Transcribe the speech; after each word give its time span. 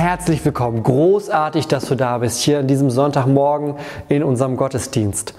Herzlich 0.00 0.44
willkommen, 0.44 0.84
großartig, 0.84 1.66
dass 1.66 1.86
du 1.86 1.96
da 1.96 2.18
bist, 2.18 2.38
hier 2.42 2.60
an 2.60 2.68
diesem 2.68 2.88
Sonntagmorgen 2.88 3.74
in 4.08 4.22
unserem 4.22 4.56
Gottesdienst. 4.56 5.34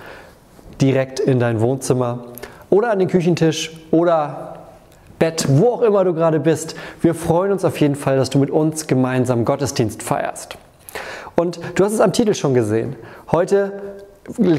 Direkt 0.82 1.22
in 1.22 1.40
dein 1.40 1.62
Wohnzimmer 1.62 2.26
oder 2.70 2.92
an 2.92 3.00
den 3.00 3.08
Küchentisch 3.08 3.72
oder 3.90 4.58
Bett, 5.18 5.46
wo 5.48 5.70
auch 5.70 5.82
immer 5.82 6.04
du 6.04 6.14
gerade 6.14 6.42
bist. 6.42 6.76
Wir 7.00 7.16
freuen 7.16 7.54
uns 7.54 7.64
auf 7.64 7.80
jeden 7.80 7.96
Fall, 7.96 8.18
dass 8.18 8.32
du 8.32 8.38
mit 8.38 8.52
uns 8.52 8.86
gemeinsam 8.86 9.46
Gottesdienst 9.46 10.04
feierst. 10.04 10.58
Und 11.38 11.62
du 11.76 11.86
hast 11.86 11.94
es 11.94 12.02
am 12.02 12.12
Titel 12.12 12.34
schon 12.34 12.54
gesehen. 12.54 12.98
Heute 13.32 13.72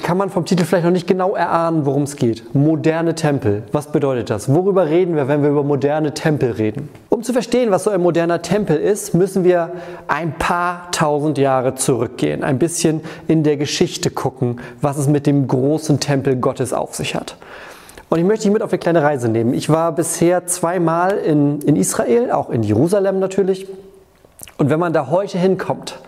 kann 0.03 0.17
man 0.17 0.31
vom 0.31 0.47
Titel 0.47 0.65
vielleicht 0.65 0.87
noch 0.87 0.93
nicht 0.93 1.09
genau 1.09 1.35
erahnen, 1.35 1.85
worum 1.85 2.05
es 2.05 2.17
geht. 2.17 2.55
Moderne 2.55 3.15
Tempel. 3.15 3.65
Was 3.71 3.93
bedeutet 3.93 4.31
das? 4.31 4.49
Worüber 4.49 4.87
reden 4.87 5.15
wir, 5.15 5.29
wenn 5.29 5.43
wir 5.43 5.51
über 5.51 5.63
moderne 5.63 6.15
Tempel 6.15 6.53
reden? 6.53 6.89
Um 7.21 7.25
zu 7.25 7.35
verstehen, 7.35 7.71
was 7.71 7.85
so 7.85 7.91
ein 7.91 8.01
moderner 8.01 8.41
Tempel 8.41 8.79
ist, 8.79 9.13
müssen 9.13 9.45
wir 9.45 9.73
ein 10.09 10.39
paar 10.39 10.91
tausend 10.91 11.37
Jahre 11.37 11.75
zurückgehen, 11.75 12.43
ein 12.43 12.59
bisschen 12.59 13.03
in 13.29 13.43
der 13.43 13.59
Geschichte 13.59 14.11
gucken, 14.11 14.59
was 14.81 14.97
es 14.97 15.07
mit 15.07 15.27
dem 15.27 15.47
großen 15.47 16.01
Tempel 16.01 16.37
Gottes 16.37 16.73
auf 16.73 16.95
sich 16.95 17.15
hat. 17.15 17.37
Und 18.09 18.21
ich 18.21 18.25
möchte 18.25 18.45
dich 18.45 18.53
mit 18.55 18.63
auf 18.63 18.73
eine 18.73 18.79
kleine 18.79 19.03
Reise 19.03 19.29
nehmen. 19.29 19.53
Ich 19.53 19.69
war 19.69 19.93
bisher 19.93 20.47
zweimal 20.47 21.19
in, 21.19 21.61
in 21.61 21.77
Israel, 21.77 22.31
auch 22.31 22.49
in 22.49 22.63
Jerusalem 22.63 23.19
natürlich. 23.19 23.67
Und 24.57 24.71
wenn 24.71 24.81
man 24.81 24.95
da 24.95 25.11
heute 25.11 25.37
hinkommt, 25.37 25.99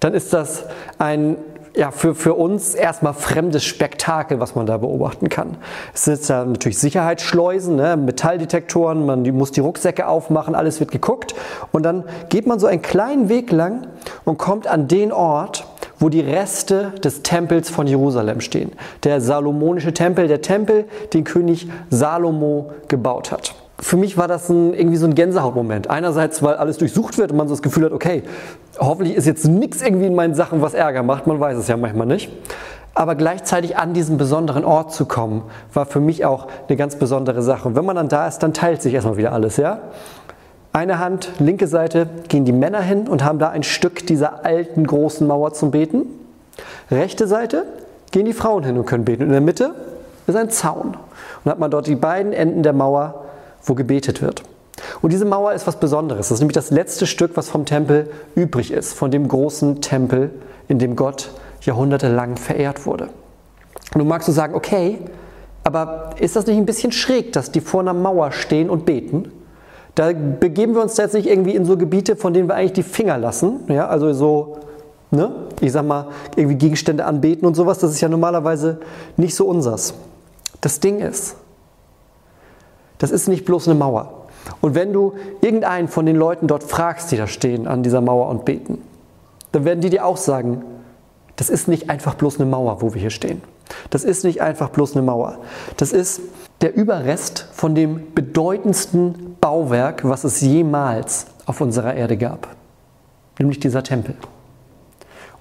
dann 0.00 0.14
ist 0.14 0.32
das 0.32 0.64
ein 0.96 1.36
ja, 1.74 1.90
für, 1.90 2.14
für 2.14 2.34
uns 2.34 2.74
erstmal 2.74 3.14
fremdes 3.14 3.64
Spektakel, 3.64 4.40
was 4.40 4.54
man 4.54 4.66
da 4.66 4.76
beobachten 4.76 5.28
kann. 5.28 5.56
Es 5.94 6.04
sind 6.04 6.28
da 6.28 6.44
natürlich 6.44 6.78
Sicherheitsschleusen, 6.78 7.76
ne, 7.76 7.96
Metalldetektoren, 7.96 9.06
man 9.06 9.22
muss 9.34 9.52
die 9.52 9.60
Rucksäcke 9.60 10.06
aufmachen, 10.06 10.54
alles 10.54 10.80
wird 10.80 10.90
geguckt. 10.90 11.34
Und 11.72 11.84
dann 11.84 12.04
geht 12.28 12.46
man 12.46 12.58
so 12.58 12.66
einen 12.66 12.82
kleinen 12.82 13.28
Weg 13.28 13.50
lang 13.50 13.86
und 14.24 14.38
kommt 14.38 14.66
an 14.66 14.88
den 14.88 15.12
Ort, 15.12 15.66
wo 15.98 16.08
die 16.08 16.20
Reste 16.20 16.90
des 17.02 17.22
Tempels 17.22 17.70
von 17.70 17.86
Jerusalem 17.86 18.40
stehen. 18.40 18.72
Der 19.04 19.20
salomonische 19.20 19.94
Tempel, 19.94 20.28
der 20.28 20.42
Tempel, 20.42 20.84
den 21.14 21.24
König 21.24 21.68
Salomo 21.90 22.72
gebaut 22.88 23.30
hat 23.30 23.54
für 23.82 23.96
mich 23.96 24.16
war 24.16 24.28
das 24.28 24.48
ein, 24.48 24.74
irgendwie 24.74 24.96
so 24.96 25.06
ein 25.06 25.14
Gänsehautmoment. 25.14 25.90
Einerseits, 25.90 26.40
weil 26.40 26.54
alles 26.54 26.78
durchsucht 26.78 27.18
wird 27.18 27.32
und 27.32 27.36
man 27.36 27.48
so 27.48 27.54
das 27.54 27.62
Gefühl 27.62 27.86
hat, 27.86 27.92
okay, 27.92 28.22
hoffentlich 28.78 29.16
ist 29.16 29.26
jetzt 29.26 29.44
nichts 29.44 29.82
irgendwie 29.82 30.06
in 30.06 30.14
meinen 30.14 30.34
Sachen, 30.34 30.62
was 30.62 30.72
Ärger 30.72 31.02
macht. 31.02 31.26
Man 31.26 31.40
weiß 31.40 31.58
es 31.58 31.66
ja 31.66 31.76
manchmal 31.76 32.06
nicht. 32.06 32.30
Aber 32.94 33.16
gleichzeitig 33.16 33.76
an 33.76 33.92
diesen 33.92 34.18
besonderen 34.18 34.64
Ort 34.64 34.92
zu 34.92 35.04
kommen, 35.04 35.42
war 35.74 35.84
für 35.84 35.98
mich 35.98 36.24
auch 36.24 36.46
eine 36.68 36.76
ganz 36.76 36.94
besondere 36.94 37.42
Sache. 37.42 37.66
Und 37.66 37.74
wenn 37.74 37.84
man 37.84 37.96
dann 37.96 38.08
da 38.08 38.28
ist, 38.28 38.38
dann 38.38 38.54
teilt 38.54 38.82
sich 38.82 38.94
erstmal 38.94 39.16
wieder 39.16 39.32
alles, 39.32 39.56
ja? 39.56 39.80
Eine 40.72 41.00
Hand, 41.00 41.32
linke 41.40 41.66
Seite, 41.66 42.06
gehen 42.28 42.44
die 42.44 42.52
Männer 42.52 42.80
hin 42.80 43.08
und 43.08 43.24
haben 43.24 43.40
da 43.40 43.50
ein 43.50 43.64
Stück 43.64 44.06
dieser 44.06 44.44
alten 44.44 44.86
großen 44.86 45.26
Mauer 45.26 45.52
zum 45.54 45.72
Beten. 45.72 46.06
Rechte 46.90 47.26
Seite 47.26 47.64
gehen 48.12 48.26
die 48.26 48.32
Frauen 48.32 48.62
hin 48.62 48.78
und 48.78 48.86
können 48.86 49.04
beten. 49.04 49.22
Und 49.22 49.28
in 49.28 49.32
der 49.32 49.40
Mitte 49.40 49.74
ist 50.28 50.36
ein 50.36 50.50
Zaun. 50.50 50.96
Und 51.44 51.50
hat 51.50 51.58
man 51.58 51.70
dort 51.70 51.88
die 51.88 51.96
beiden 51.96 52.32
Enden 52.32 52.62
der 52.62 52.72
Mauer 52.72 53.21
wo 53.64 53.74
gebetet 53.74 54.22
wird. 54.22 54.42
Und 55.00 55.12
diese 55.12 55.24
Mauer 55.24 55.52
ist 55.52 55.66
was 55.66 55.76
Besonderes. 55.76 56.28
Das 56.28 56.36
ist 56.36 56.40
nämlich 56.40 56.54
das 56.54 56.70
letzte 56.70 57.06
Stück, 57.06 57.32
was 57.36 57.48
vom 57.48 57.64
Tempel 57.64 58.10
übrig 58.34 58.72
ist, 58.72 58.94
von 58.94 59.10
dem 59.10 59.28
großen 59.28 59.80
Tempel, 59.80 60.30
in 60.68 60.78
dem 60.78 60.96
Gott 60.96 61.30
jahrhundertelang 61.62 62.36
verehrt 62.36 62.86
wurde. 62.86 63.08
Und 63.94 63.98
du 63.98 64.04
magst 64.04 64.26
so 64.26 64.32
sagen, 64.32 64.54
okay, 64.54 64.98
aber 65.64 66.10
ist 66.18 66.34
das 66.36 66.46
nicht 66.46 66.56
ein 66.56 66.66
bisschen 66.66 66.92
schräg, 66.92 67.32
dass 67.32 67.52
die 67.52 67.60
vor 67.60 67.80
einer 67.80 67.94
Mauer 67.94 68.32
stehen 68.32 68.70
und 68.70 68.84
beten? 68.84 69.30
Da 69.94 70.12
begeben 70.12 70.74
wir 70.74 70.82
uns 70.82 70.96
jetzt 70.96 71.14
nicht 71.14 71.28
irgendwie 71.28 71.54
in 71.54 71.64
so 71.64 71.76
Gebiete, 71.76 72.16
von 72.16 72.32
denen 72.32 72.48
wir 72.48 72.54
eigentlich 72.54 72.72
die 72.72 72.82
Finger 72.82 73.18
lassen. 73.18 73.60
Ja, 73.68 73.88
also 73.88 74.12
so, 74.12 74.58
ne, 75.10 75.30
ich 75.60 75.70
sag 75.70 75.86
mal, 75.86 76.08
irgendwie 76.34 76.56
Gegenstände 76.56 77.04
anbeten 77.04 77.46
und 77.46 77.54
sowas. 77.54 77.78
Das 77.78 77.92
ist 77.92 78.00
ja 78.00 78.08
normalerweise 78.08 78.80
nicht 79.16 79.34
so 79.34 79.46
unsers. 79.46 79.94
Das 80.62 80.80
Ding 80.80 81.00
ist, 81.00 81.36
das 83.02 83.10
ist 83.10 83.26
nicht 83.26 83.44
bloß 83.44 83.66
eine 83.66 83.76
Mauer. 83.76 84.26
Und 84.60 84.76
wenn 84.76 84.92
du 84.92 85.14
irgendeinen 85.40 85.88
von 85.88 86.06
den 86.06 86.14
Leuten 86.14 86.46
dort 86.46 86.62
fragst, 86.62 87.10
die 87.10 87.16
da 87.16 87.26
stehen 87.26 87.66
an 87.66 87.82
dieser 87.82 88.00
Mauer 88.00 88.28
und 88.28 88.44
beten, 88.44 88.80
dann 89.50 89.64
werden 89.64 89.80
die 89.80 89.90
dir 89.90 90.06
auch 90.06 90.16
sagen, 90.16 90.62
das 91.34 91.50
ist 91.50 91.66
nicht 91.66 91.90
einfach 91.90 92.14
bloß 92.14 92.38
eine 92.38 92.48
Mauer, 92.48 92.80
wo 92.80 92.94
wir 92.94 93.00
hier 93.00 93.10
stehen. 93.10 93.42
Das 93.90 94.04
ist 94.04 94.22
nicht 94.22 94.40
einfach 94.40 94.68
bloß 94.68 94.94
eine 94.94 95.02
Mauer. 95.02 95.40
Das 95.78 95.92
ist 95.92 96.20
der 96.60 96.76
Überrest 96.76 97.48
von 97.50 97.74
dem 97.74 98.14
bedeutendsten 98.14 99.34
Bauwerk, 99.40 100.08
was 100.08 100.22
es 100.22 100.40
jemals 100.40 101.26
auf 101.44 101.60
unserer 101.60 101.94
Erde 101.94 102.16
gab. 102.16 102.54
Nämlich 103.40 103.58
dieser 103.58 103.82
Tempel. 103.82 104.14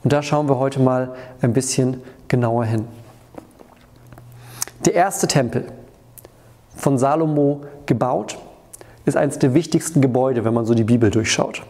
Und 0.04 0.14
da 0.14 0.24
schauen 0.24 0.50
wir 0.50 0.58
heute 0.58 0.80
mal 0.80 1.14
ein 1.42 1.54
bisschen 1.54 2.02
genauer 2.28 2.66
hin. 2.66 2.88
Der 4.84 4.96
erste 4.96 5.28
Tempel, 5.28 5.68
von 6.82 6.98
Salomo 6.98 7.62
gebaut, 7.86 8.38
ist 9.06 9.16
eines 9.16 9.38
der 9.38 9.54
wichtigsten 9.54 10.02
Gebäude, 10.02 10.44
wenn 10.46 10.54
man 10.54 10.66
so 10.66 10.74
die 10.74 10.84
Bibel 10.84 11.12
durchschaut. 11.12 11.62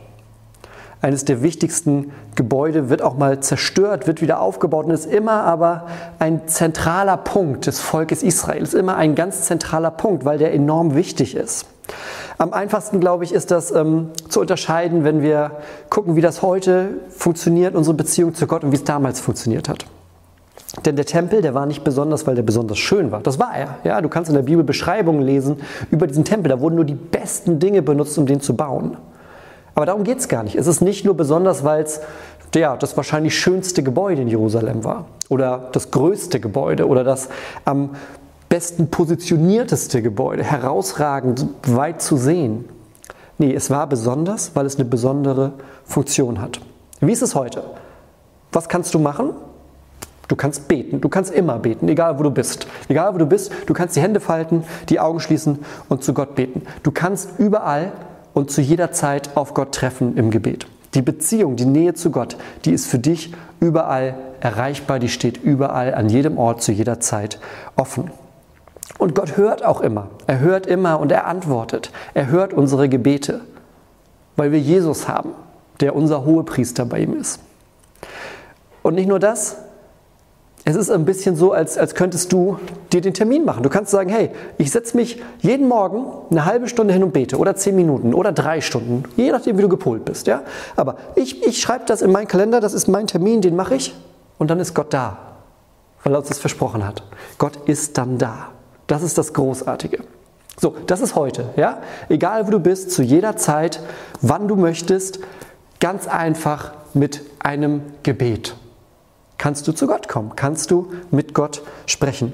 Eines 1.02 1.26
der 1.26 1.42
wichtigsten 1.42 2.12
Gebäude 2.36 2.90
wird 2.90 3.02
auch 3.02 3.18
mal 3.18 3.40
zerstört, 3.42 4.08
wird 4.08 4.22
wieder 4.22 4.40
aufgebaut 4.40 4.86
und 4.86 4.92
ist 4.92 5.12
immer 5.12 5.44
aber 5.44 5.88
ein 6.20 6.48
zentraler 6.48 7.18
Punkt 7.18 7.66
des 7.66 7.80
Volkes 7.80 8.24
Israel. 8.24 8.62
Ist 8.62 8.76
immer 8.76 8.96
ein 8.96 9.16
ganz 9.16 9.42
zentraler 9.42 9.92
Punkt, 9.92 10.24
weil 10.24 10.38
der 10.38 10.54
enorm 10.54 10.96
wichtig 10.96 11.36
ist. 11.36 11.66
Am 12.38 12.54
einfachsten, 12.54 13.00
glaube 13.00 13.24
ich, 13.24 13.34
ist 13.34 13.52
das 13.52 13.72
ähm, 13.72 14.12
zu 14.30 14.40
unterscheiden, 14.40 15.04
wenn 15.04 15.22
wir 15.22 15.58
gucken, 15.90 16.16
wie 16.16 16.22
das 16.22 16.42
heute 16.42 16.90
funktioniert, 17.10 17.76
unsere 17.76 17.96
Beziehung 17.96 18.34
zu 18.34 18.48
Gott 18.48 18.64
und 18.64 18.72
wie 18.72 18.78
es 18.78 18.84
damals 18.84 19.20
funktioniert 19.20 19.68
hat. 19.68 19.86
Denn 20.86 20.96
der 20.96 21.06
Tempel, 21.06 21.42
der 21.42 21.54
war 21.54 21.66
nicht 21.66 21.84
besonders, 21.84 22.26
weil 22.28 22.36
der 22.36 22.44
besonders 22.44 22.78
schön 22.78 23.12
war. 23.12 23.22
Das 23.22 23.40
war 23.40 23.56
er. 23.56 23.78
Ja, 23.84 24.00
du 24.02 24.08
kannst 24.08 24.30
in 24.30 24.36
der 24.36 24.44
Bibel 24.44 24.64
Beschreibungen 24.64 25.22
lesen 25.22 25.58
über 25.92 26.08
diesen 26.08 26.24
Tempel. 26.24 26.50
Da 26.50 26.62
wurden 26.62 26.76
nur 26.76 26.86
die 26.86 26.96
besten 26.96 27.60
Dinge 27.60 27.82
benutzt, 27.82 28.18
um 28.18 28.26
den 28.26 28.40
zu 28.40 28.56
bauen. 28.56 28.96
Aber 29.76 29.86
darum 29.86 30.04
geht 30.04 30.20
es 30.20 30.28
gar 30.28 30.44
nicht. 30.44 30.56
Es 30.56 30.68
ist 30.68 30.82
nicht 30.82 31.04
nur 31.06 31.16
besonders, 31.16 31.64
weil 31.64 31.84
es 31.84 32.02
ja, 32.56 32.76
das 32.76 32.98
wahrscheinlich 32.98 33.38
schönste 33.38 33.84
Gebäude 33.84 34.22
in 34.22 34.28
Jerusalem 34.28 34.84
war 34.84 35.06
oder 35.30 35.70
das 35.72 35.92
größte 35.92 36.40
Gebäude 36.40 36.88
oder 36.88 37.04
das 37.04 37.30
am 37.64 37.92
besten 38.50 38.90
positionierteste 38.90 40.02
Gebäude, 40.02 40.44
herausragend 40.44 41.46
weit 41.66 42.02
zu 42.02 42.18
sehen. 42.18 42.66
Nee, 43.38 43.54
es 43.54 43.70
war 43.70 43.88
besonders, 43.88 44.52
weil 44.56 44.66
es 44.66 44.76
eine 44.76 44.86
besondere 44.86 45.54
Funktion 45.86 46.42
hat. 46.42 46.60
Wie 47.00 47.14
ist 47.14 47.22
es 47.22 47.34
heute? 47.34 47.64
Was 48.52 48.68
kannst 48.68 48.94
du 48.94 49.00
machen? 49.00 49.32
Du 50.28 50.36
kannst 50.36 50.68
beten, 50.68 51.02
du 51.02 51.10
kannst 51.10 51.34
immer 51.34 51.60
beten, 51.60 51.90
egal 51.90 52.18
wo 52.18 52.24
du 52.24 52.32
bist. 52.32 52.68
Egal 52.88 53.14
wo 53.14 53.18
du 53.18 53.26
bist, 53.26 53.52
du 53.66 53.74
kannst 53.74 53.96
die 53.96 54.02
Hände 54.02 54.20
falten, 54.20 54.64
die 54.90 55.00
Augen 55.00 55.20
schließen 55.20 55.60
und 55.90 56.04
zu 56.04 56.14
Gott 56.14 56.36
beten. 56.36 56.62
Du 56.84 56.92
kannst 56.92 57.38
überall 57.38 57.92
und 58.34 58.50
zu 58.50 58.62
jeder 58.62 58.92
Zeit 58.92 59.36
auf 59.36 59.54
Gott 59.54 59.74
treffen 59.74 60.18
im 60.18 60.32
Gebet. 60.32 60.68
Die 60.94 61.02
Beziehung, 61.02 61.56
die 61.56 61.66
Nähe 61.66 61.94
zu 61.94 62.12
Gott, 62.12 62.38
die 62.66 62.72
ist 62.72 62.88
für 62.88 63.00
dich 63.00 63.34
überall 63.60 64.16
erreichbar, 64.42 65.00
die 65.00 65.10
steht 65.10 65.38
überall, 65.38 65.94
an 65.94 66.10
jedem 66.10 66.38
Ort, 66.38 66.62
zu 66.62 66.72
jeder 66.72 67.00
Zeit 67.00 67.40
offen. 67.76 68.12
Und 68.98 69.16
Gott 69.16 69.38
hört 69.38 69.64
auch 69.64 69.82
immer. 69.82 70.08
Er 70.28 70.40
hört 70.40 70.66
immer 70.66 71.00
und 71.00 71.12
er 71.12 71.28
antwortet. 71.28 71.92
Er 72.14 72.28
hört 72.28 72.54
unsere 72.54 72.90
Gebete, 72.90 73.42
weil 74.36 74.52
wir 74.52 74.60
Jesus 74.60 75.08
haben, 75.08 75.32
der 75.80 75.96
unser 75.96 76.26
Hohepriester 76.26 76.86
bei 76.86 77.00
ihm 77.00 77.14
ist. 77.14 77.40
Und 78.84 78.96
nicht 78.96 79.08
nur 79.08 79.20
das, 79.20 79.58
es 80.64 80.76
ist 80.76 80.92
ein 80.92 81.06
bisschen 81.06 81.36
so, 81.36 81.54
als, 81.54 81.78
als 81.78 81.96
könntest 81.96 82.32
du 82.32 82.60
dir 82.94 83.02
den 83.02 83.14
Termin 83.14 83.46
machen. 83.46 83.64
Du 83.64 83.70
kannst 83.70 83.90
sagen, 83.90 84.10
hey, 84.10 84.30
ich 84.58 84.70
setze 84.70 84.96
mich 84.96 85.22
jeden 85.40 85.68
Morgen 85.68 86.06
eine 86.30 86.46
halbe 86.46 86.68
Stunde 86.68 86.94
hin 86.94 87.04
und 87.04 87.14
bete 87.14 87.38
oder 87.38 87.56
zehn 87.56 87.76
Minuten 87.76 88.14
oder 88.14 88.32
drei 88.32 88.62
Stunden, 88.62 89.04
je 89.16 89.32
nachdem, 89.32 89.58
wie 89.58 89.64
du 89.64 89.70
gepolt 89.70 90.06
bist. 90.06 90.28
Ja? 90.28 90.44
Aber 90.76 90.98
ich, 91.16 91.44
ich 91.44 91.60
schreibe 91.60 91.86
das 91.86 92.04
in 92.04 92.12
meinen 92.12 92.28
Kalender, 92.28 92.60
das 92.60 92.74
ist 92.74 92.88
mein 92.88 93.08
Termin, 93.08 93.42
den 93.42 93.56
mache 93.56 93.76
ich 93.76 93.96
und 94.38 94.52
dann 94.52 94.60
ist 94.60 94.76
Gott 94.76 94.94
da, 94.94 95.18
weil 96.04 96.14
er 96.14 96.20
uns 96.20 96.28
das 96.28 96.38
versprochen 96.38 96.86
hat. 96.86 97.04
Gott 97.40 97.58
ist 97.66 97.98
dann 97.98 98.20
da. 98.20 98.50
Das 98.86 99.02
ist 99.02 99.18
das 99.18 99.34
Großartige. 99.34 100.00
So, 100.60 100.76
das 100.86 101.02
ist 101.02 101.16
heute. 101.16 101.46
Ja? 101.56 101.80
Egal, 102.08 102.46
wo 102.46 102.52
du 102.52 102.60
bist, 102.60 102.92
zu 102.92 103.02
jeder 103.02 103.36
Zeit, 103.36 103.82
wann 104.22 104.48
du 104.48 104.56
möchtest, 104.56 105.20
ganz 105.80 106.08
einfach 106.08 106.74
mit 106.94 107.22
einem 107.40 107.82
Gebet. 108.04 108.56
Kannst 109.42 109.68
du 109.68 109.72
zu 109.72 109.88
Gott 109.88 110.08
kommen? 110.08 110.34
Kannst 110.36 110.70
du 110.70 110.92
mit 111.10 111.34
Gott 111.34 111.64
sprechen? 111.88 112.34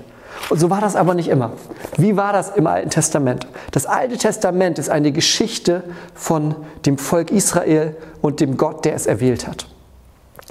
Und 0.49 0.59
so 0.59 0.69
war 0.69 0.81
das 0.81 0.97
aber 0.97 1.13
nicht 1.13 1.29
immer. 1.29 1.53
Wie 1.95 2.17
war 2.17 2.33
das 2.33 2.49
im 2.49 2.67
Alten 2.67 2.89
Testament? 2.89 3.47
Das 3.71 3.85
Alte 3.85 4.17
Testament 4.17 4.77
ist 4.77 4.89
eine 4.89 5.13
Geschichte 5.13 5.85
von 6.13 6.53
dem 6.85 6.97
Volk 6.97 7.31
Israel 7.31 7.95
und 8.19 8.41
dem 8.41 8.57
Gott, 8.57 8.83
der 8.83 8.93
es 8.93 9.05
erwählt 9.05 9.47
hat. 9.47 9.67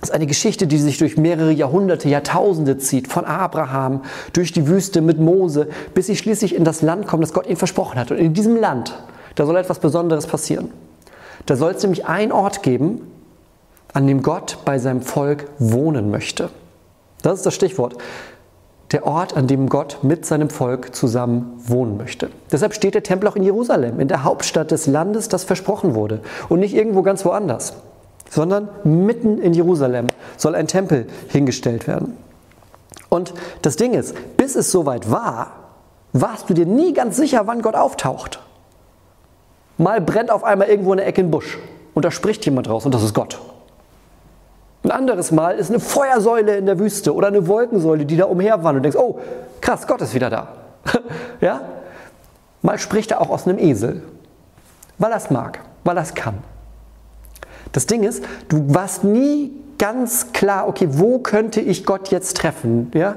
Das 0.00 0.08
ist 0.08 0.14
eine 0.14 0.24
Geschichte, 0.26 0.66
die 0.66 0.78
sich 0.78 0.96
durch 0.96 1.18
mehrere 1.18 1.52
Jahrhunderte, 1.52 2.08
Jahrtausende 2.08 2.78
zieht, 2.78 3.06
von 3.06 3.26
Abraham 3.26 4.00
durch 4.32 4.50
die 4.50 4.66
Wüste 4.66 5.02
mit 5.02 5.20
Mose, 5.20 5.68
bis 5.92 6.06
sie 6.06 6.16
schließlich 6.16 6.54
in 6.54 6.64
das 6.64 6.80
Land 6.80 7.06
kommen, 7.06 7.20
das 7.20 7.34
Gott 7.34 7.48
ihnen 7.48 7.58
versprochen 7.58 8.00
hat. 8.00 8.10
Und 8.10 8.16
in 8.16 8.32
diesem 8.32 8.56
Land, 8.56 8.94
da 9.34 9.44
soll 9.44 9.58
etwas 9.58 9.78
Besonderes 9.78 10.26
passieren. 10.26 10.70
Da 11.44 11.54
soll 11.54 11.72
es 11.72 11.82
nämlich 11.82 12.06
einen 12.06 12.32
Ort 12.32 12.62
geben, 12.62 13.02
an 13.96 14.06
dem 14.06 14.22
Gott 14.22 14.58
bei 14.66 14.78
seinem 14.78 15.00
Volk 15.00 15.48
wohnen 15.58 16.10
möchte. 16.10 16.50
Das 17.22 17.38
ist 17.38 17.46
das 17.46 17.54
Stichwort 17.54 17.96
der 18.92 19.06
Ort, 19.06 19.34
an 19.34 19.46
dem 19.46 19.70
Gott 19.70 20.00
mit 20.02 20.26
seinem 20.26 20.50
Volk 20.50 20.94
zusammen 20.94 21.54
wohnen 21.56 21.96
möchte. 21.96 22.28
Deshalb 22.52 22.74
steht 22.74 22.94
der 22.94 23.02
Tempel 23.02 23.26
auch 23.26 23.36
in 23.36 23.42
Jerusalem, 23.42 23.98
in 23.98 24.06
der 24.06 24.22
Hauptstadt 24.22 24.70
des 24.70 24.86
Landes, 24.86 25.28
das 25.28 25.44
versprochen 25.44 25.94
wurde 25.94 26.20
und 26.50 26.60
nicht 26.60 26.74
irgendwo 26.74 27.00
ganz 27.00 27.24
woanders, 27.24 27.72
sondern 28.28 28.68
mitten 28.84 29.38
in 29.38 29.54
Jerusalem 29.54 30.08
soll 30.36 30.54
ein 30.54 30.68
Tempel 30.68 31.06
hingestellt 31.28 31.88
werden. 31.88 32.18
Und 33.08 33.32
das 33.62 33.76
Ding 33.76 33.94
ist, 33.94 34.14
bis 34.36 34.56
es 34.56 34.70
soweit 34.70 35.10
war, 35.10 35.52
warst 36.12 36.50
du 36.50 36.54
dir 36.54 36.66
nie 36.66 36.92
ganz 36.92 37.16
sicher, 37.16 37.46
wann 37.46 37.62
Gott 37.62 37.74
auftaucht. 37.74 38.40
Mal 39.78 40.02
brennt 40.02 40.30
auf 40.30 40.44
einmal 40.44 40.68
irgendwo 40.68 40.92
eine 40.92 41.04
Ecke 41.04 41.22
ein 41.22 41.30
Busch 41.30 41.58
und 41.94 42.04
da 42.04 42.10
spricht 42.10 42.44
jemand 42.44 42.68
raus 42.68 42.84
und 42.84 42.94
das 42.94 43.02
ist 43.02 43.14
Gott. 43.14 43.40
Ein 44.86 44.92
anderes 44.92 45.32
Mal 45.32 45.56
ist 45.56 45.68
eine 45.68 45.80
Feuersäule 45.80 46.58
in 46.58 46.66
der 46.66 46.78
Wüste 46.78 47.12
oder 47.12 47.26
eine 47.26 47.48
Wolkensäule, 47.48 48.06
die 48.06 48.16
da 48.16 48.26
umherwandert 48.26 48.76
und 48.76 48.82
denkst, 48.84 48.96
oh, 48.96 49.18
krass, 49.60 49.84
Gott 49.88 50.00
ist 50.00 50.14
wieder 50.14 50.30
da. 50.30 50.48
ja? 51.40 51.62
Mal 52.62 52.78
spricht 52.78 53.10
er 53.10 53.20
auch 53.20 53.30
aus 53.30 53.48
einem 53.48 53.58
Esel, 53.58 54.04
weil 54.98 55.10
er 55.10 55.16
es 55.16 55.28
mag, 55.28 55.58
weil 55.82 55.96
er 55.96 56.04
es 56.04 56.14
kann. 56.14 56.36
Das 57.72 57.86
Ding 57.86 58.04
ist, 58.04 58.22
du 58.48 58.72
warst 58.72 59.02
nie 59.02 59.50
ganz 59.76 60.32
klar, 60.32 60.68
okay, 60.68 60.86
wo 60.92 61.18
könnte 61.18 61.60
ich 61.60 61.84
Gott 61.84 62.12
jetzt 62.12 62.36
treffen? 62.36 62.92
Ja? 62.94 63.16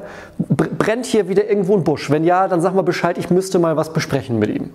Brennt 0.49 1.05
hier 1.05 1.29
wieder 1.29 1.47
irgendwo 1.47 1.75
ein 1.75 1.83
Busch? 1.83 2.09
Wenn 2.09 2.23
ja, 2.23 2.47
dann 2.47 2.61
sag 2.61 2.73
mal 2.73 2.81
Bescheid, 2.81 3.19
ich 3.19 3.29
müsste 3.29 3.59
mal 3.59 3.77
was 3.77 3.93
besprechen 3.93 4.39
mit 4.39 4.49
ihm. 4.49 4.73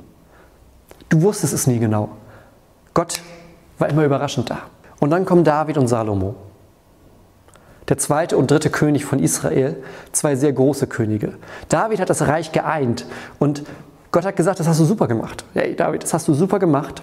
Du 1.08 1.22
wusstest 1.22 1.54
es 1.54 1.66
nie 1.66 1.80
genau. 1.80 2.10
Gott 2.94 3.20
war 3.80 3.88
immer 3.88 4.04
überraschend 4.04 4.48
da. 4.48 4.58
Und 5.00 5.10
dann 5.10 5.24
kommen 5.24 5.42
David 5.42 5.76
und 5.76 5.88
Salomo 5.88 6.36
der 7.88 7.98
zweite 7.98 8.36
und 8.36 8.50
dritte 8.50 8.70
König 8.70 9.04
von 9.04 9.18
Israel, 9.18 9.76
zwei 10.12 10.36
sehr 10.36 10.52
große 10.52 10.86
Könige. 10.86 11.34
David 11.68 12.00
hat 12.00 12.10
das 12.10 12.26
Reich 12.26 12.52
geeint 12.52 13.06
und 13.38 13.62
Gott 14.10 14.24
hat 14.24 14.36
gesagt, 14.36 14.60
das 14.60 14.68
hast 14.68 14.80
du 14.80 14.84
super 14.84 15.08
gemacht. 15.08 15.44
Hey 15.54 15.74
David, 15.74 16.02
das 16.02 16.14
hast 16.14 16.28
du 16.28 16.34
super 16.34 16.58
gemacht. 16.58 17.02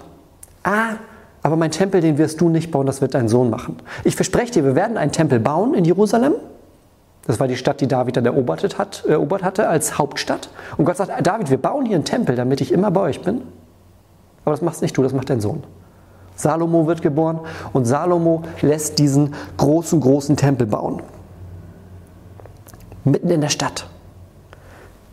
Ah, 0.64 0.94
aber 1.42 1.56
mein 1.56 1.70
Tempel, 1.70 2.00
den 2.00 2.18
wirst 2.18 2.40
du 2.40 2.48
nicht 2.48 2.70
bauen, 2.70 2.86
das 2.86 3.00
wird 3.00 3.14
dein 3.14 3.28
Sohn 3.28 3.50
machen. 3.50 3.76
Ich 4.04 4.16
verspreche 4.16 4.52
dir, 4.52 4.64
wir 4.64 4.74
werden 4.74 4.96
einen 4.96 5.12
Tempel 5.12 5.40
bauen 5.40 5.74
in 5.74 5.84
Jerusalem. 5.84 6.34
Das 7.26 7.38
war 7.38 7.46
die 7.46 7.56
Stadt, 7.56 7.80
die 7.80 7.86
David 7.86 8.16
dann 8.16 8.26
erobert, 8.26 8.78
hat, 8.78 9.04
erobert 9.06 9.44
hatte 9.44 9.68
als 9.68 9.98
Hauptstadt. 9.98 10.50
Und 10.76 10.84
Gott 10.84 10.96
sagt, 10.96 11.24
David, 11.24 11.50
wir 11.50 11.58
bauen 11.58 11.86
hier 11.86 11.96
einen 11.96 12.04
Tempel, 12.04 12.34
damit 12.34 12.60
ich 12.60 12.72
immer 12.72 12.90
bei 12.90 13.00
euch 13.02 13.22
bin. 13.22 13.42
Aber 14.44 14.52
das 14.52 14.62
machst 14.62 14.82
nicht 14.82 14.96
du, 14.96 15.02
das 15.02 15.12
macht 15.12 15.30
dein 15.30 15.40
Sohn. 15.40 15.62
Salomo 16.34 16.86
wird 16.86 17.02
geboren 17.02 17.40
und 17.72 17.84
Salomo 17.84 18.42
lässt 18.60 18.98
diesen 18.98 19.34
großen, 19.56 20.00
großen 20.00 20.36
Tempel 20.36 20.66
bauen. 20.66 21.02
Mitten 23.04 23.30
in 23.30 23.40
der 23.40 23.48
Stadt. 23.48 23.88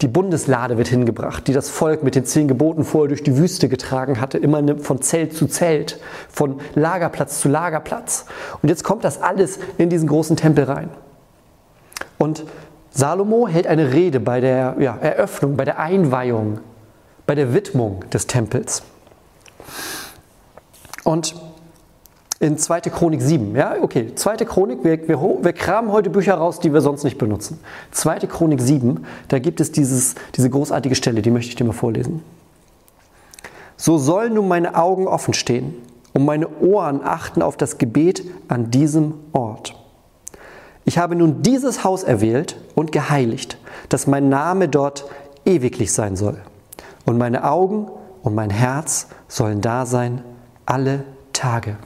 Die 0.01 0.07
Bundeslade 0.07 0.77
wird 0.77 0.88
hingebracht, 0.88 1.48
die 1.48 1.54
das 1.54 1.69
Volk 1.69 2.04
mit 2.04 2.16
den 2.16 2.24
zehn 2.24 2.48
Geboten 2.48 2.86
vorher 2.86 3.10
durch 3.10 3.21
die 3.21 3.36
Wüste 3.36 3.68
getragen 3.68 4.21
hatte, 4.21 4.38
immer 4.38 4.62
ne, 4.62 4.77
von 4.77 5.01
Zelt 5.01 5.33
zu 5.36 5.48
Zelt, 5.48 6.00
von 6.30 6.62
Lagerplatz 6.75 7.42
zu 7.42 7.50
Lagerplatz. 7.50 8.25
Und 8.62 8.69
jetzt 8.69 8.86
kommt 8.86 9.04
das 9.04 9.22
alles 9.22 9.60
in 9.77 9.89
diesen 9.89 10.07
großen 10.07 10.38
Tempel 10.38 10.63
rein. 10.63 10.89
Und 12.18 12.45
Salomo 12.92 13.48
hält 13.48 13.68
eine 13.68 13.92
Rede 13.92 14.22
bei 14.22 14.39
der 14.39 14.77
ja, 14.80 14.95
Eröffnung, 14.95 15.57
bei 15.57 15.65
der 15.65 15.80
Einweihung, 15.80 16.60
bei 17.25 17.36
der 17.36 17.54
Widmung 17.54 18.06
des 18.10 18.25
Tempels. 18.25 18.83
Und 21.10 21.34
in 22.40 22.60
2. 22.60 22.82
Chronik 22.82 23.24
7, 23.24 23.56
ja, 23.56 23.78
okay, 23.82 24.14
2. 24.14 24.38
Chronik, 24.46 24.84
wir, 24.84 25.08
wir, 25.08 25.20
wir 25.20 25.54
kramen 25.54 25.92
heute 25.92 26.12
Bücher 26.12 26.36
raus, 26.36 26.60
die 26.60 26.72
wir 26.72 26.82
sonst 26.82 27.04
nicht 27.04 27.18
benutzen. 27.18 27.60
2. 27.94 28.20
Chronik 28.28 28.62
7, 28.62 29.04
da 29.28 29.40
gibt 29.40 29.60
es 29.60 29.72
dieses, 29.72 30.14
diese 30.36 30.52
großartige 30.52 30.94
Stelle, 30.94 31.24
die 31.24 31.32
möchte 31.32 31.50
ich 31.50 31.56
dir 31.56 31.64
mal 31.64 31.74
vorlesen. 31.74 32.22
So 33.76 33.98
sollen 33.98 34.36
nun 34.36 34.48
meine 34.48 34.76
Augen 34.76 35.08
offen 35.08 35.34
stehen 35.34 35.74
und 36.14 36.26
meine 36.26 36.48
Ohren 36.60 37.02
achten 37.04 37.42
auf 37.42 37.58
das 37.58 37.80
Gebet 37.80 38.24
an 38.48 38.70
diesem 38.70 39.16
Ort. 39.34 39.74
Ich 40.86 41.00
habe 41.00 41.16
nun 41.16 41.42
dieses 41.42 41.84
Haus 41.84 42.04
erwählt 42.04 42.56
und 42.76 42.92
geheiligt, 42.92 43.58
dass 43.90 44.06
mein 44.06 44.30
Name 44.30 44.70
dort 44.70 45.06
ewiglich 45.44 45.92
sein 45.92 46.16
soll. 46.16 46.38
Und 47.08 47.18
meine 47.18 47.46
Augen 47.46 47.88
und 48.22 48.36
mein 48.36 48.52
Herz 48.52 49.08
sollen 49.28 49.62
da 49.62 49.88
sein 49.88 50.22
alle 50.69 51.04
Tage. 51.33 51.77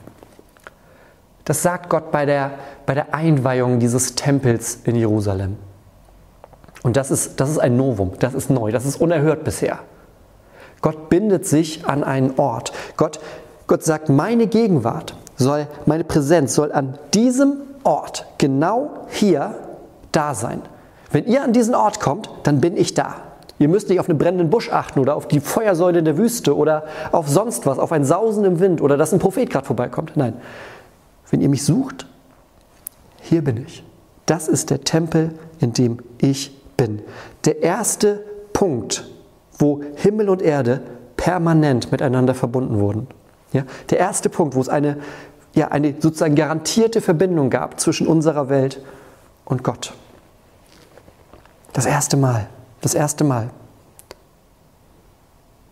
Das 1.44 1.62
sagt 1.62 1.90
Gott 1.90 2.10
bei 2.10 2.26
der, 2.26 2.52
bei 2.86 2.94
der 2.94 3.14
Einweihung 3.14 3.78
dieses 3.78 4.14
Tempels 4.14 4.78
in 4.84 4.96
Jerusalem. 4.96 5.56
Und 6.82 6.96
das 6.96 7.10
ist, 7.10 7.40
das 7.40 7.50
ist 7.50 7.58
ein 7.58 7.76
Novum, 7.76 8.12
das 8.18 8.34
ist 8.34 8.50
neu, 8.50 8.70
das 8.70 8.84
ist 8.84 9.00
unerhört 9.00 9.44
bisher. 9.44 9.80
Gott 10.82 11.08
bindet 11.08 11.46
sich 11.46 11.86
an 11.86 12.04
einen 12.04 12.38
Ort. 12.38 12.72
Gott, 12.96 13.20
Gott 13.66 13.82
sagt, 13.82 14.10
meine 14.10 14.46
Gegenwart 14.46 15.16
soll, 15.36 15.66
meine 15.86 16.04
Präsenz 16.04 16.54
soll 16.54 16.72
an 16.72 16.98
diesem 17.14 17.56
Ort, 17.84 18.26
genau 18.38 19.06
hier, 19.08 19.54
da 20.12 20.34
sein. 20.34 20.60
Wenn 21.10 21.26
ihr 21.26 21.42
an 21.42 21.52
diesen 21.52 21.74
Ort 21.74 22.00
kommt, 22.00 22.28
dann 22.42 22.60
bin 22.60 22.76
ich 22.76 22.92
da. 22.94 23.16
Ihr 23.64 23.70
müsst 23.70 23.88
nicht 23.88 23.98
auf 23.98 24.10
einen 24.10 24.18
brennenden 24.18 24.50
Busch 24.50 24.68
achten 24.70 25.00
oder 25.00 25.16
auf 25.16 25.26
die 25.26 25.40
Feuersäule 25.40 26.02
der 26.02 26.18
Wüste 26.18 26.54
oder 26.54 26.84
auf 27.12 27.30
sonst 27.30 27.64
was, 27.64 27.78
auf 27.78 27.92
ein 27.92 28.04
Sausen 28.04 28.44
im 28.44 28.60
Wind 28.60 28.82
oder 28.82 28.98
dass 28.98 29.14
ein 29.14 29.20
Prophet 29.20 29.48
gerade 29.48 29.64
vorbeikommt. 29.64 30.18
Nein, 30.18 30.34
wenn 31.30 31.40
ihr 31.40 31.48
mich 31.48 31.64
sucht, 31.64 32.06
hier 33.22 33.42
bin 33.42 33.56
ich. 33.56 33.82
Das 34.26 34.48
ist 34.48 34.68
der 34.68 34.82
Tempel, 34.82 35.30
in 35.60 35.72
dem 35.72 36.00
ich 36.18 36.60
bin. 36.76 37.00
Der 37.46 37.62
erste 37.62 38.22
Punkt, 38.52 39.08
wo 39.56 39.80
Himmel 39.94 40.28
und 40.28 40.42
Erde 40.42 40.82
permanent 41.16 41.90
miteinander 41.90 42.34
verbunden 42.34 42.80
wurden. 42.80 43.06
Ja, 43.54 43.62
der 43.88 43.98
erste 43.98 44.28
Punkt, 44.28 44.56
wo 44.56 44.60
es 44.60 44.68
eine, 44.68 44.98
ja, 45.54 45.68
eine 45.68 45.94
sozusagen 46.00 46.34
garantierte 46.34 47.00
Verbindung 47.00 47.48
gab 47.48 47.80
zwischen 47.80 48.06
unserer 48.06 48.50
Welt 48.50 48.84
und 49.46 49.64
Gott. 49.64 49.94
Das 51.72 51.86
erste 51.86 52.18
Mal. 52.18 52.46
Das 52.84 52.92
erste 52.92 53.24
Mal. 53.24 53.48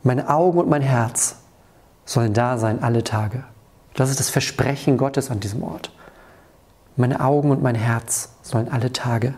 Meine 0.02 0.30
Augen 0.30 0.58
und 0.58 0.70
mein 0.70 0.80
Herz 0.80 1.36
sollen 2.06 2.32
da 2.32 2.56
sein 2.56 2.82
alle 2.82 3.04
Tage. 3.04 3.44
Das 3.92 4.08
ist 4.08 4.18
das 4.18 4.30
Versprechen 4.30 4.96
Gottes 4.96 5.30
an 5.30 5.38
diesem 5.38 5.62
Ort. 5.62 5.92
Meine 6.96 7.20
Augen 7.20 7.50
und 7.50 7.62
mein 7.62 7.74
Herz 7.74 8.30
sollen 8.40 8.72
alle 8.72 8.94
Tage 8.94 9.34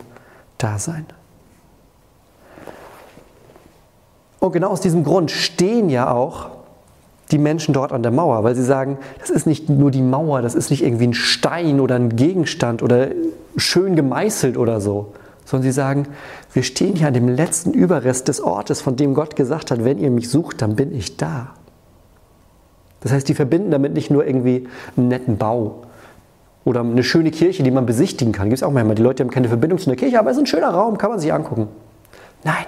da 0.57 0.79
sein. 0.79 1.05
Und 4.39 4.53
genau 4.53 4.69
aus 4.69 4.79
diesem 4.79 5.03
Grund 5.03 5.29
stehen 5.29 5.89
ja 5.89 6.09
auch 6.09 6.51
die 7.31 7.39
Menschen 7.39 7.73
dort 7.73 7.91
an 7.91 8.03
der 8.03 8.13
Mauer, 8.13 8.45
weil 8.45 8.55
sie 8.55 8.63
sagen, 8.63 8.99
das 9.19 9.29
ist 9.29 9.47
nicht 9.47 9.67
nur 9.67 9.91
die 9.91 10.01
Mauer, 10.01 10.41
das 10.41 10.55
ist 10.55 10.69
nicht 10.69 10.81
irgendwie 10.81 11.07
ein 11.07 11.13
Stein 11.13 11.81
oder 11.81 11.95
ein 11.95 12.15
Gegenstand 12.15 12.81
oder 12.81 13.09
schön 13.57 13.97
gemeißelt 13.97 14.55
oder 14.55 14.79
so, 14.79 15.11
sondern 15.45 15.63
sie 15.63 15.71
sagen, 15.71 16.07
wir 16.51 16.63
stehen 16.63 16.95
hier 16.95 17.07
an 17.07 17.13
dem 17.13 17.29
letzten 17.29 17.71
Überrest 17.71 18.27
des 18.27 18.41
Ortes, 18.41 18.81
von 18.81 18.95
dem 18.95 19.13
Gott 19.13 19.35
gesagt 19.35 19.71
hat, 19.71 19.85
wenn 19.85 19.99
ihr 19.99 20.09
mich 20.09 20.29
sucht, 20.29 20.61
dann 20.61 20.75
bin 20.75 20.93
ich 20.93 21.17
da. 21.17 21.53
Das 23.01 23.11
heißt, 23.11 23.29
die 23.29 23.35
verbinden 23.35 23.69
damit 23.69 23.93
nicht 23.93 24.09
nur 24.09 24.25
irgendwie 24.25 24.67
einen 24.97 25.07
netten 25.07 25.37
Bau 25.37 25.83
oder 26.65 26.81
eine 26.81 27.03
schöne 27.03 27.29
Kirche, 27.29 27.61
die 27.61 27.69
man 27.69 27.85
besichtigen 27.85 28.33
kann. 28.33 28.49
Gibt 28.49 28.57
es 28.57 28.63
auch 28.63 28.71
manchmal. 28.71 28.95
Die 28.95 29.03
Leute 29.03 29.23
haben 29.23 29.29
keine 29.29 29.47
Verbindung 29.47 29.77
zu 29.77 29.87
einer 29.87 29.95
Kirche, 29.95 30.17
aber 30.19 30.31
es 30.31 30.37
ist 30.37 30.43
ein 30.43 30.47
schöner 30.47 30.71
Raum, 30.71 30.97
kann 30.97 31.11
man 31.11 31.19
sich 31.19 31.31
angucken. 31.31 31.67
Nein. 32.43 32.65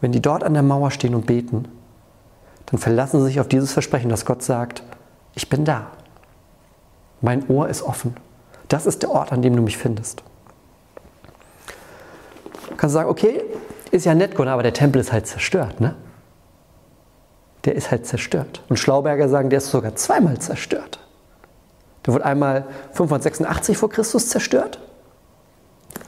Wenn 0.00 0.10
die 0.10 0.20
dort 0.20 0.42
an 0.42 0.54
der 0.54 0.64
Mauer 0.64 0.90
stehen 0.90 1.14
und 1.14 1.26
beten, 1.26 1.68
dann 2.66 2.80
verlassen 2.80 3.20
sie 3.20 3.26
sich 3.26 3.40
auf 3.40 3.46
dieses 3.46 3.72
Versprechen, 3.72 4.08
dass 4.08 4.24
Gott 4.24 4.42
sagt, 4.42 4.82
ich 5.36 5.48
bin 5.48 5.64
da. 5.64 5.92
Mein 7.20 7.48
Ohr 7.48 7.68
ist 7.68 7.82
offen. 7.82 8.16
Das 8.66 8.86
ist 8.86 9.04
der 9.04 9.12
Ort, 9.12 9.30
an 9.30 9.42
dem 9.42 9.54
du 9.54 9.62
mich 9.62 9.78
findest 9.78 10.24
kannst 12.82 12.96
du 12.96 12.98
sagen, 12.98 13.10
okay, 13.10 13.44
ist 13.92 14.06
ja 14.06 14.12
nett, 14.12 14.40
aber 14.40 14.64
der 14.64 14.72
Tempel 14.72 15.00
ist 15.00 15.12
halt 15.12 15.28
zerstört, 15.28 15.80
ne? 15.80 15.94
Der 17.64 17.76
ist 17.76 17.92
halt 17.92 18.06
zerstört. 18.06 18.64
Und 18.68 18.76
Schlauberger 18.76 19.28
sagen, 19.28 19.50
der 19.50 19.58
ist 19.58 19.70
sogar 19.70 19.94
zweimal 19.94 20.40
zerstört. 20.40 20.98
Der 22.04 22.12
wurde 22.12 22.24
einmal 22.24 22.64
586 22.90 23.78
vor 23.78 23.88
Christus 23.88 24.28
zerstört. 24.30 24.80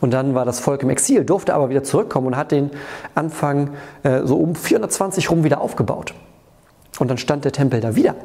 Und 0.00 0.10
dann 0.10 0.34
war 0.34 0.44
das 0.44 0.58
Volk 0.58 0.82
im 0.82 0.90
Exil, 0.90 1.24
durfte 1.24 1.54
aber 1.54 1.68
wieder 1.68 1.84
zurückkommen 1.84 2.26
und 2.26 2.36
hat 2.36 2.50
den 2.50 2.72
Anfang 3.14 3.74
äh, 4.02 4.22
so 4.24 4.36
um 4.36 4.56
420 4.56 5.30
rum 5.30 5.44
wieder 5.44 5.60
aufgebaut. 5.60 6.12
Und 6.98 7.06
dann 7.06 7.18
stand 7.18 7.44
der 7.44 7.52
Tempel 7.52 7.78
da 7.78 7.94
wieder. 7.94 8.16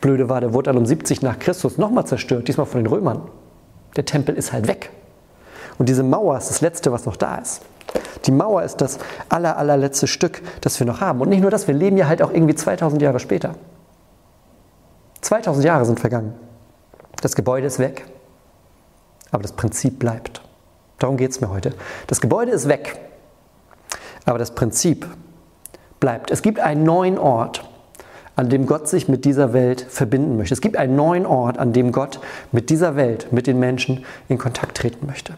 Blöde 0.00 0.28
war, 0.28 0.40
der 0.40 0.52
wurde 0.52 0.70
dann 0.70 0.76
um 0.76 0.86
70 0.86 1.20
nach 1.20 1.40
Christus 1.40 1.78
nochmal 1.78 2.06
zerstört, 2.06 2.46
diesmal 2.46 2.66
von 2.66 2.78
den 2.78 2.86
Römern. 2.86 3.22
Der 3.96 4.04
Tempel 4.04 4.36
ist 4.36 4.52
halt 4.52 4.68
weg. 4.68 4.92
Und 5.82 5.88
diese 5.88 6.04
Mauer 6.04 6.38
ist 6.38 6.48
das 6.48 6.60
Letzte, 6.60 6.92
was 6.92 7.06
noch 7.06 7.16
da 7.16 7.38
ist. 7.38 7.62
Die 8.26 8.30
Mauer 8.30 8.62
ist 8.62 8.76
das 8.76 9.00
aller, 9.28 9.56
allerletzte 9.56 10.06
Stück, 10.06 10.40
das 10.60 10.78
wir 10.78 10.86
noch 10.86 11.00
haben. 11.00 11.20
Und 11.20 11.28
nicht 11.28 11.40
nur 11.40 11.50
das, 11.50 11.66
wir 11.66 11.74
leben 11.74 11.96
ja 11.96 12.06
halt 12.06 12.22
auch 12.22 12.30
irgendwie 12.32 12.54
2000 12.54 13.02
Jahre 13.02 13.18
später. 13.18 13.56
2000 15.22 15.64
Jahre 15.64 15.84
sind 15.84 15.98
vergangen. 15.98 16.34
Das 17.20 17.34
Gebäude 17.34 17.66
ist 17.66 17.80
weg, 17.80 18.06
aber 19.32 19.42
das 19.42 19.54
Prinzip 19.54 19.98
bleibt. 19.98 20.40
Darum 21.00 21.16
geht 21.16 21.32
es 21.32 21.40
mir 21.40 21.50
heute. 21.50 21.74
Das 22.06 22.20
Gebäude 22.20 22.52
ist 22.52 22.68
weg, 22.68 23.00
aber 24.24 24.38
das 24.38 24.54
Prinzip 24.54 25.08
bleibt. 25.98 26.30
Es 26.30 26.42
gibt 26.42 26.60
einen 26.60 26.84
neuen 26.84 27.18
Ort, 27.18 27.68
an 28.36 28.50
dem 28.50 28.66
Gott 28.66 28.86
sich 28.86 29.08
mit 29.08 29.24
dieser 29.24 29.52
Welt 29.52 29.84
verbinden 29.88 30.36
möchte. 30.36 30.54
Es 30.54 30.60
gibt 30.60 30.76
einen 30.76 30.94
neuen 30.94 31.26
Ort, 31.26 31.58
an 31.58 31.72
dem 31.72 31.90
Gott 31.90 32.20
mit 32.52 32.70
dieser 32.70 32.94
Welt, 32.94 33.32
mit 33.32 33.48
den 33.48 33.58
Menschen 33.58 34.04
in 34.28 34.38
Kontakt 34.38 34.76
treten 34.76 35.06
möchte. 35.06 35.34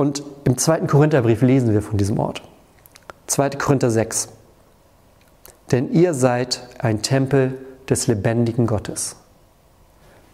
Und 0.00 0.22
im 0.44 0.56
zweiten 0.56 0.86
Korintherbrief 0.86 1.42
lesen 1.42 1.74
wir 1.74 1.82
von 1.82 1.98
diesem 1.98 2.18
Ort. 2.18 2.40
2. 3.26 3.50
Korinther 3.50 3.90
6. 3.90 4.30
Denn 5.72 5.92
ihr 5.92 6.14
seid 6.14 6.66
ein 6.78 7.02
Tempel 7.02 7.58
des 7.86 8.06
lebendigen 8.06 8.66
Gottes. 8.66 9.16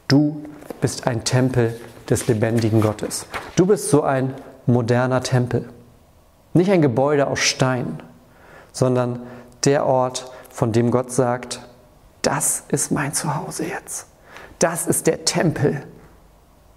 Du 0.06 0.44
bist 0.80 1.08
ein 1.08 1.24
Tempel 1.24 1.74
des 2.08 2.28
lebendigen 2.28 2.80
Gottes. 2.80 3.26
Du 3.56 3.66
bist 3.66 3.90
so 3.90 4.04
ein 4.04 4.34
moderner 4.66 5.24
Tempel. 5.24 5.68
Nicht 6.54 6.70
ein 6.70 6.80
Gebäude 6.80 7.26
aus 7.26 7.40
Stein, 7.40 8.00
sondern 8.70 9.18
der 9.64 9.84
Ort, 9.84 10.30
von 10.48 10.70
dem 10.70 10.92
Gott 10.92 11.10
sagt, 11.10 11.60
das 12.22 12.62
ist 12.68 12.92
mein 12.92 13.14
Zuhause 13.14 13.66
jetzt. 13.66 14.06
Das 14.60 14.86
ist 14.86 15.08
der 15.08 15.24
Tempel. 15.24 15.82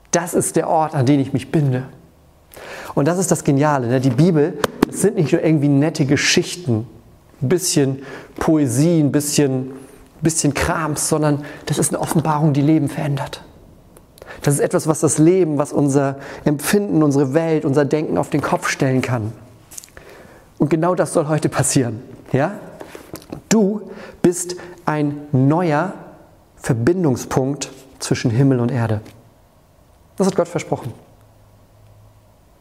Das 0.10 0.34
ist 0.34 0.56
der 0.56 0.68
Ort, 0.68 0.96
an 0.96 1.06
den 1.06 1.20
ich 1.20 1.34
mich 1.34 1.52
binde. 1.52 1.88
Und 2.96 3.08
das 3.08 3.18
ist 3.18 3.32
das 3.32 3.44
Geniale. 3.44 3.88
Ne? 3.88 4.00
Die 4.00 4.10
Bibel, 4.10 4.58
es 4.90 5.02
sind 5.02 5.16
nicht 5.16 5.32
nur 5.32 5.44
irgendwie 5.44 5.68
nette 5.68 6.06
Geschichten, 6.06 6.88
ein 7.42 7.50
bisschen 7.50 8.04
Poesie, 8.40 9.00
ein 9.00 9.12
bisschen, 9.12 9.72
bisschen 10.22 10.54
Krams, 10.54 11.10
sondern 11.10 11.44
das 11.66 11.78
ist 11.78 11.94
eine 11.94 12.02
Offenbarung, 12.02 12.54
die 12.54 12.62
Leben 12.62 12.90
verändert. 12.90 13.44
Das 14.42 14.54
ist 14.54 14.60
etwas, 14.60 14.88
was 14.88 15.00
das 15.00 15.18
Leben, 15.18 15.58
was 15.58 15.74
unser 15.74 16.18
Empfinden, 16.46 17.04
unsere 17.04 17.34
Welt, 17.34 17.66
unser 17.66 17.86
Denken 17.86 18.18
auf 18.18 18.30
den 18.30 18.42
Kopf 18.42 18.70
stellen 18.70 19.02
kann. 19.02 19.34
Und 20.58 20.70
genau 20.70 20.96
das 20.96 21.14
soll 21.14 21.28
heute 21.28 21.50
passieren. 21.50 22.02
Ja? 22.32 22.54
Du 23.48 23.90
bist 24.22 24.56
ein 24.86 25.22
neuer 25.32 25.94
Verbindungspunkt 26.58 27.72
zwischen 28.00 28.32
Himmel 28.32 28.60
und 28.60 28.72
Erde. 28.72 29.02
Das 30.18 30.28
hat 30.28 30.36
Gott 30.36 30.48
versprochen. 30.48 30.94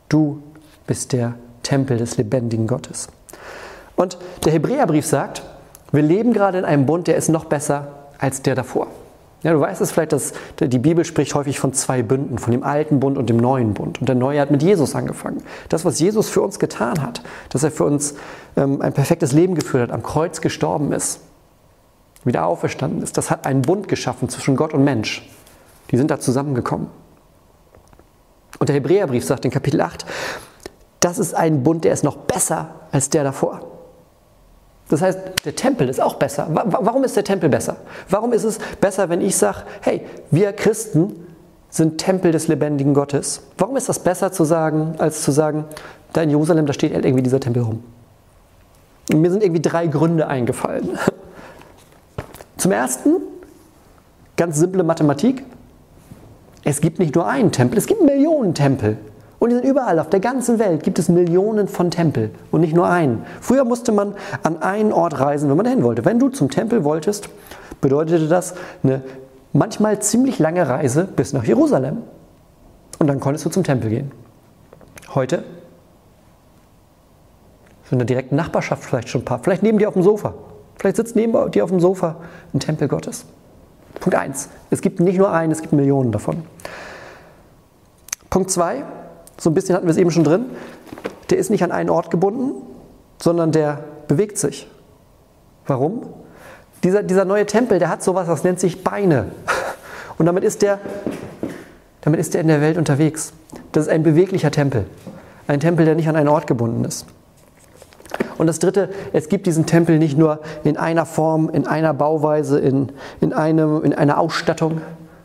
Du 0.09 0.43
bist 0.87 1.13
der 1.13 1.35
Tempel 1.63 1.99
des 1.99 2.17
lebendigen 2.17 2.67
Gottes. 2.67 3.09
Und 3.97 4.17
der 4.45 4.53
Hebräerbrief 4.53 5.07
sagt, 5.07 5.43
wir 5.93 6.03
leben 6.03 6.33
gerade 6.33 6.59
in 6.59 6.65
einem 6.65 6.87
Bund, 6.87 7.07
der 7.07 7.17
ist 7.17 7.29
noch 7.29 7.47
besser 7.47 7.89
als 8.19 8.43
der 8.43 8.55
davor. 8.55 8.87
Ja, 9.43 9.53
du 9.53 9.61
weißt 9.61 9.81
es 9.81 9.93
vielleicht, 9.93 10.13
dass 10.13 10.33
die 10.59 10.79
Bibel 10.79 11.05
spricht 11.05 11.35
häufig 11.35 11.61
von 11.61 11.73
zwei 11.73 12.03
Bünden, 12.03 12.39
von 12.39 12.51
dem 12.51 12.65
alten 12.65 12.99
Bund 12.99 13.17
und 13.17 13.31
dem 13.31 13.37
neuen 13.37 13.73
Bund. 13.73 14.01
Und 14.01 14.09
der 14.09 14.17
neue 14.17 14.41
hat 14.41 14.51
mit 14.51 14.63
Jesus 14.63 14.97
angefangen. 14.97 15.43
Das, 15.69 15.85
was 15.85 16.01
Jesus 16.01 16.29
für 16.29 16.43
uns 16.43 16.59
getan 16.59 17.01
hat, 17.01 17.23
dass 17.51 17.63
er 17.63 17.71
für 17.71 17.85
uns 17.85 18.15
ähm, 18.57 18.83
ein 18.83 18.93
perfektes 18.93 19.33
Leben 19.33 19.55
geführt 19.55 19.85
hat, 19.85 19.93
am 19.93 20.03
Kreuz 20.03 20.41
gestorben 20.41 20.93
ist, 20.93 21.21
wieder 22.25 22.47
auferstanden 22.47 23.03
ist, 23.03 23.17
das 23.17 23.31
hat 23.31 23.47
einen 23.47 23.63
Bund 23.63 23.87
geschaffen 23.87 24.29
zwischen 24.29 24.57
Gott 24.57 24.75
und 24.75 24.83
Mensch. 24.83 25.29
Die 25.93 25.97
sind 25.97 26.11
da 26.11 26.19
zusammengekommen. 26.19 26.89
Und 28.59 28.69
der 28.69 28.77
Hebräerbrief 28.77 29.25
sagt 29.25 29.45
in 29.45 29.51
Kapitel 29.51 29.81
8, 29.81 30.05
das 31.01 31.19
ist 31.19 31.35
ein 31.35 31.63
Bund, 31.63 31.85
der 31.85 31.93
ist 31.93 32.05
noch 32.05 32.17
besser 32.17 32.71
als 32.91 33.11
der 33.11 33.25
davor. 33.25 33.61
Das 34.89 35.03
heißt, 35.03 35.19
der 35.45 35.55
Tempel 35.55 35.89
ist 35.89 36.01
auch 36.01 36.15
besser. 36.15 36.49
Warum 36.51 37.05
ist 37.05 37.15
der 37.15 37.25
Tempel 37.25 37.49
besser? 37.51 37.77
Warum 38.09 38.33
ist 38.33 38.45
es 38.45 38.59
besser, 38.81 39.09
wenn 39.09 39.21
ich 39.21 39.37
sage, 39.37 39.59
hey, 39.83 40.05
wir 40.31 40.53
Christen 40.53 41.27
sind 41.69 41.99
Tempel 41.99 42.33
des 42.33 42.49
lebendigen 42.49 42.95
Gottes? 42.95 43.43
Warum 43.59 43.77
ist 43.77 43.89
das 43.89 43.99
besser 43.99 44.33
zu 44.33 44.45
sagen, 44.45 44.95
als 44.99 45.23
zu 45.23 45.31
sagen, 45.31 45.67
da 46.15 46.23
in 46.23 46.31
Jerusalem, 46.31 46.65
da 46.65 46.73
steht 46.73 46.93
irgendwie 46.93 47.23
dieser 47.23 47.39
Tempel 47.39 47.63
rum? 47.63 47.85
Und 49.13 49.21
mir 49.21 49.31
sind 49.31 49.43
irgendwie 49.43 49.63
drei 49.63 49.87
Gründe 49.87 50.27
eingefallen. 50.27 50.99
Zum 52.57 52.73
ersten, 52.73 53.17
ganz 54.37 54.59
simple 54.59 54.83
Mathematik. 54.83 55.45
Es 56.65 56.81
gibt 56.81 56.99
nicht 56.99 57.15
nur 57.15 57.27
einen 57.27 57.53
Tempel, 57.53 57.79
es 57.79 57.87
gibt 57.87 58.03
Millionen 58.03 58.55
Tempel. 58.55 58.99
Und 59.39 59.51
die 59.51 59.57
sind 59.57 59.65
überall, 59.65 59.99
auf 60.01 60.11
der 60.11 60.21
ganzen 60.21 60.59
Welt 60.59 60.83
gibt 60.83 60.99
es 60.99 61.09
Millionen 61.09 61.69
von 61.69 61.91
Tempel 61.91 62.31
und 62.51 62.61
nicht 62.61 62.75
nur 62.75 62.89
einen. 62.89 63.25
Früher 63.41 63.65
musste 63.65 63.93
man 63.93 64.15
an 64.43 64.63
einen 64.63 64.93
Ort 64.93 65.21
reisen, 65.21 65.49
wenn 65.49 65.57
man 65.57 65.65
dahin 65.65 65.85
wollte. 65.85 66.05
Wenn 66.05 66.19
du 66.19 66.29
zum 66.29 66.51
Tempel 66.51 66.83
wolltest, 66.83 67.29
bedeutete 67.81 68.27
das 68.27 68.55
eine 68.83 69.03
manchmal 69.53 70.01
ziemlich 70.01 70.41
lange 70.41 70.69
Reise 70.69 71.05
bis 71.05 71.33
nach 71.33 71.45
Jerusalem. 71.45 71.99
Und 72.99 73.07
dann 73.07 73.21
konntest 73.21 73.45
du 73.45 73.51
zum 73.51 73.63
Tempel 73.63 73.91
gehen. 73.91 74.11
Heute 75.15 75.45
so 77.85 77.93
in 77.93 77.99
der 77.99 78.07
direkten 78.07 78.37
Nachbarschaft 78.37 78.85
vielleicht 78.85 79.09
schon 79.09 79.23
ein 79.23 79.25
paar. 79.25 79.39
Vielleicht 79.43 79.63
neben 79.63 79.79
dir 79.79 79.89
auf 79.89 79.95
dem 79.95 80.03
Sofa. 80.03 80.35
Vielleicht 80.79 80.97
sitzt 80.97 81.17
neben 81.17 81.51
dir 81.53 81.65
auf 81.65 81.71
dem 81.71 81.81
Sofa 81.81 82.17
ein 82.53 82.61
Tempel 82.61 82.89
Gottes. 82.89 83.25
Punkt 84.01 84.19
1. 84.19 84.49
Es 84.71 84.81
gibt 84.81 85.01
nicht 85.01 85.19
nur 85.19 85.33
einen, 85.33 85.53
es 85.53 85.61
gibt 85.61 85.73
Millionen 85.73 86.13
davon. 86.13 86.45
Punkt 88.31 88.51
2. 88.51 88.85
So 89.39 89.51
ein 89.51 89.55
bisschen 89.55 89.75
hatten 89.75 89.87
wir 89.87 89.91
es 89.91 89.97
eben 89.97 90.11
schon 90.11 90.25
drin. 90.25 90.47
Der 91.31 91.39
ist 91.39 91.51
nicht 91.51 91.63
an 91.63 91.73
einen 91.73 91.91
Ort 91.91 92.11
gebunden, 92.11 92.63
sondern 93.21 93.53
der 93.53 93.85
bewegt 94.09 94.39
sich. 94.39 94.69
Warum? 95.67 96.07
Dieser, 96.83 97.03
dieser 97.03 97.25
neue 97.25 97.47
Tempel, 97.47 97.79
der 97.79 97.89
hat 97.89 98.03
sowas, 98.03 98.27
das 98.27 98.45
nennt 98.45 98.61
sich 98.61 98.85
Beine. 98.85 99.27
Und 100.19 100.27
damit 100.27 100.45
ist, 100.45 100.63
der, 100.63 100.79
damit 102.01 102.21
ist 102.21 102.35
der 102.35 102.41
in 102.41 102.49
der 102.49 102.61
Welt 102.61 102.79
unterwegs. 102.79 103.33
Das 103.73 103.87
ist 103.87 103.93
ein 103.93 104.03
beweglicher 104.03 104.51
Tempel. 104.51 104.87
Ein 105.47 105.61
Tempel, 105.61 105.85
der 105.85 105.95
nicht 105.95 106.09
an 106.09 106.17
einen 106.17 106.29
Ort 106.29 106.47
gebunden 106.47 106.85
ist. 106.85 107.07
Und 108.39 108.47
das 108.47 108.61
Dritte, 108.61 108.89
es 109.13 109.29
gibt 109.29 109.47
diesen 109.47 109.67
Tempel 109.67 109.99
nicht 109.99 110.17
nur 110.17 110.41
in 110.65 110.77
einer 110.77 111.05
Form, 111.05 111.51
in 111.51 111.67
einer 111.67 111.93
Bauweise, 111.93 112.59
in, 112.59 112.93
in, 113.21 113.33
einem, 113.33 113.83
in 113.83 113.93
einer 113.93 114.19
Ausstattung, 114.19 114.81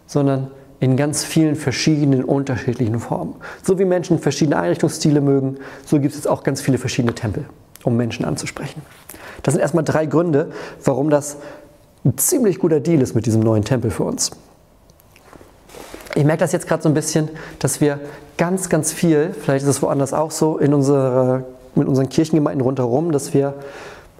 sondern 0.07 0.51
in 0.79 0.97
ganz 0.97 1.23
vielen 1.23 1.55
verschiedenen, 1.55 2.25
unterschiedlichen 2.25 2.99
Formen. 2.99 3.35
So 3.61 3.79
wie 3.79 3.85
Menschen 3.85 4.19
verschiedene 4.19 4.57
Einrichtungsstile 4.57 5.21
mögen, 5.21 5.57
so 5.85 5.99
gibt 5.99 6.15
es 6.15 6.27
auch 6.27 6.43
ganz 6.43 6.59
viele 6.59 6.77
verschiedene 6.77 7.15
Tempel, 7.15 7.45
um 7.83 7.95
Menschen 7.95 8.25
anzusprechen. 8.25 8.81
Das 9.43 9.53
sind 9.53 9.61
erstmal 9.61 9.83
drei 9.83 10.07
Gründe, 10.07 10.51
warum 10.83 11.09
das 11.09 11.37
ein 12.03 12.17
ziemlich 12.17 12.59
guter 12.59 12.79
Deal 12.79 13.01
ist 13.01 13.15
mit 13.15 13.25
diesem 13.25 13.41
neuen 13.41 13.63
Tempel 13.63 13.91
für 13.91 14.03
uns. 14.03 14.31
Ich 16.15 16.25
merke 16.25 16.41
das 16.41 16.51
jetzt 16.51 16.67
gerade 16.67 16.83
so 16.83 16.89
ein 16.89 16.93
bisschen, 16.93 17.29
dass 17.59 17.79
wir 17.79 17.99
ganz, 18.37 18.69
ganz 18.69 18.91
viel, 18.91 19.33
vielleicht 19.33 19.63
ist 19.63 19.69
es 19.69 19.81
woanders 19.81 20.13
auch 20.13 20.31
so, 20.31 20.57
in 20.57 20.73
unserer 20.73 21.43
mit 21.75 21.87
unseren 21.87 22.09
Kirchengemeinden 22.09 22.61
rundherum, 22.61 23.11
dass 23.11 23.33
wir 23.33 23.55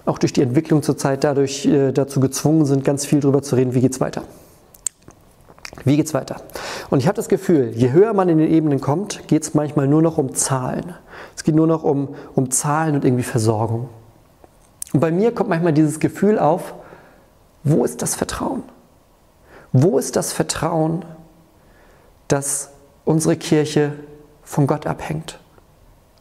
auch 0.06 0.18
durch 0.18 0.32
die 0.32 0.42
Entwicklung 0.42 0.82
zurzeit 0.82 1.24
dadurch 1.24 1.66
äh, 1.66 1.92
dazu 1.92 2.20
gezwungen 2.20 2.66
sind, 2.66 2.84
ganz 2.84 3.06
viel 3.06 3.20
darüber 3.20 3.42
zu 3.42 3.56
reden, 3.56 3.74
wie 3.74 3.80
geht 3.80 3.92
es 3.92 4.00
weiter. 4.00 4.22
Wie 5.84 5.96
geht 5.96 6.06
es 6.06 6.14
weiter? 6.14 6.36
Und 6.90 7.00
ich 7.00 7.06
habe 7.06 7.16
das 7.16 7.28
Gefühl, 7.28 7.72
je 7.74 7.92
höher 7.92 8.12
man 8.14 8.28
in 8.28 8.38
den 8.38 8.50
Ebenen 8.50 8.80
kommt, 8.80 9.26
geht 9.28 9.42
es 9.42 9.54
manchmal 9.54 9.88
nur 9.88 10.02
noch 10.02 10.18
um 10.18 10.34
Zahlen. 10.34 10.94
Es 11.36 11.44
geht 11.44 11.54
nur 11.54 11.66
noch 11.66 11.82
um, 11.82 12.14
um 12.34 12.50
Zahlen 12.50 12.94
und 12.94 13.04
irgendwie 13.04 13.24
Versorgung. 13.24 13.88
Und 14.92 15.00
bei 15.00 15.10
mir 15.10 15.32
kommt 15.32 15.50
manchmal 15.50 15.72
dieses 15.72 16.00
Gefühl 16.00 16.38
auf, 16.38 16.74
wo 17.64 17.84
ist 17.84 18.02
das 18.02 18.14
Vertrauen? 18.14 18.62
Wo 19.72 19.98
ist 19.98 20.16
das 20.16 20.32
Vertrauen, 20.32 21.04
dass 22.28 22.70
unsere 23.04 23.36
Kirche 23.36 23.92
von 24.42 24.66
Gott 24.66 24.86
abhängt? 24.86 25.40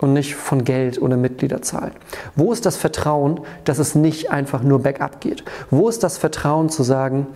Und 0.04 0.14
nicht 0.14 0.36
von 0.36 0.64
Geld 0.66 1.02
oder 1.02 1.16
Mitgliederzahl? 1.16 1.92
Wo 2.36 2.52
ist 2.52 2.66
das 2.66 2.76
Vertrauen, 2.76 3.40
dass 3.64 3.80
es 3.80 3.96
nicht 3.96 4.32
einfach 4.32 4.62
nur 4.62 4.80
bergab 4.80 5.22
geht? 5.22 5.44
Wo 5.72 5.88
ist 5.88 6.04
das 6.04 6.18
Vertrauen 6.18 6.70
zu 6.70 6.84
sagen, 6.84 7.28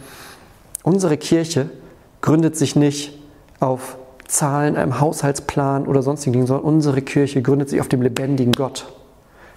unsere 0.83 1.17
Kirche 1.17 1.69
gründet 2.21 2.57
sich 2.57 2.75
nicht 2.75 3.17
auf 3.59 3.97
Zahlen, 4.27 4.75
einem 4.75 4.99
Haushaltsplan 4.99 5.87
oder 5.87 6.01
sonstigen 6.01 6.33
Dingen, 6.33 6.47
sondern 6.47 6.65
unsere 6.65 7.01
Kirche 7.01 7.41
gründet 7.41 7.69
sich 7.69 7.79
auf 7.79 7.87
dem 7.87 8.01
lebendigen 8.01 8.51
Gott, 8.51 8.85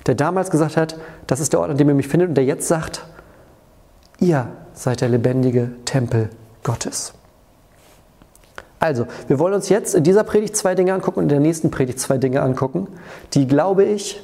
der 0.07 0.14
damals 0.14 0.50
gesagt 0.50 0.76
hat, 0.76 0.97
das 1.26 1.40
ist 1.40 1.52
der 1.52 1.61
Ort, 1.61 1.71
an 1.71 1.76
dem 1.76 1.88
ihr 1.88 1.95
mich 1.95 2.07
findet 2.07 2.29
und 2.29 2.35
der 2.37 2.45
jetzt 2.45 2.69
sagt, 2.69 3.05
ihr 4.21 4.47
seid 4.73 5.00
der 5.00 5.09
lebendige 5.09 5.73
Tempel 5.85 6.31
Gottes. 6.62 7.12
Also, 8.81 9.07
wir 9.29 9.39
wollen 9.39 9.53
uns 9.53 9.69
jetzt 9.69 9.95
in 9.95 10.03
dieser 10.05 10.25
Predigt 10.25 10.57
zwei 10.57 10.75
Dinge 10.75 10.95
angucken 10.95 11.21
und 11.21 11.25
in 11.25 11.29
der 11.29 11.41
nächsten 11.41 11.71
Predigt 11.71 12.01
zwei 12.01 12.17
Dinge 12.17 12.41
angucken, 12.41 12.89
die, 13.35 13.47
glaube 13.47 13.85
ich, 13.85 14.21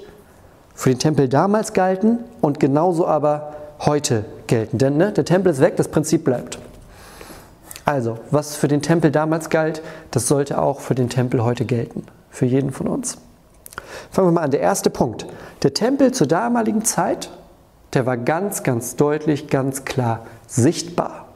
für 0.74 0.88
den 0.90 0.98
Tempel 0.98 1.28
damals 1.28 1.74
galten 1.74 2.20
und 2.40 2.58
genauso 2.58 3.06
aber 3.06 3.54
heute 3.80 4.24
gelten. 4.46 4.78
Denn 4.78 4.96
ne, 4.96 5.12
der 5.12 5.26
Tempel 5.26 5.52
ist 5.52 5.60
weg, 5.60 5.76
das 5.76 5.88
Prinzip 5.88 6.24
bleibt. 6.24 6.58
Also, 7.84 8.18
was 8.30 8.56
für 8.56 8.66
den 8.66 8.80
Tempel 8.80 9.10
damals 9.10 9.50
galt, 9.50 9.82
das 10.10 10.26
sollte 10.26 10.60
auch 10.60 10.80
für 10.80 10.94
den 10.94 11.10
Tempel 11.10 11.44
heute 11.44 11.66
gelten. 11.66 12.06
Für 12.30 12.46
jeden 12.46 12.72
von 12.72 12.88
uns. 12.88 13.18
Fangen 14.10 14.28
wir 14.28 14.32
mal 14.32 14.42
an. 14.42 14.50
Der 14.50 14.60
erste 14.60 14.90
Punkt. 14.90 15.26
Der 15.62 15.74
Tempel 15.74 16.12
zur 16.12 16.26
damaligen 16.26 16.84
Zeit, 16.84 17.30
der 17.92 18.06
war 18.06 18.16
ganz, 18.16 18.62
ganz 18.62 18.96
deutlich, 18.96 19.48
ganz 19.48 19.84
klar 19.84 20.26
sichtbar. 20.46 21.26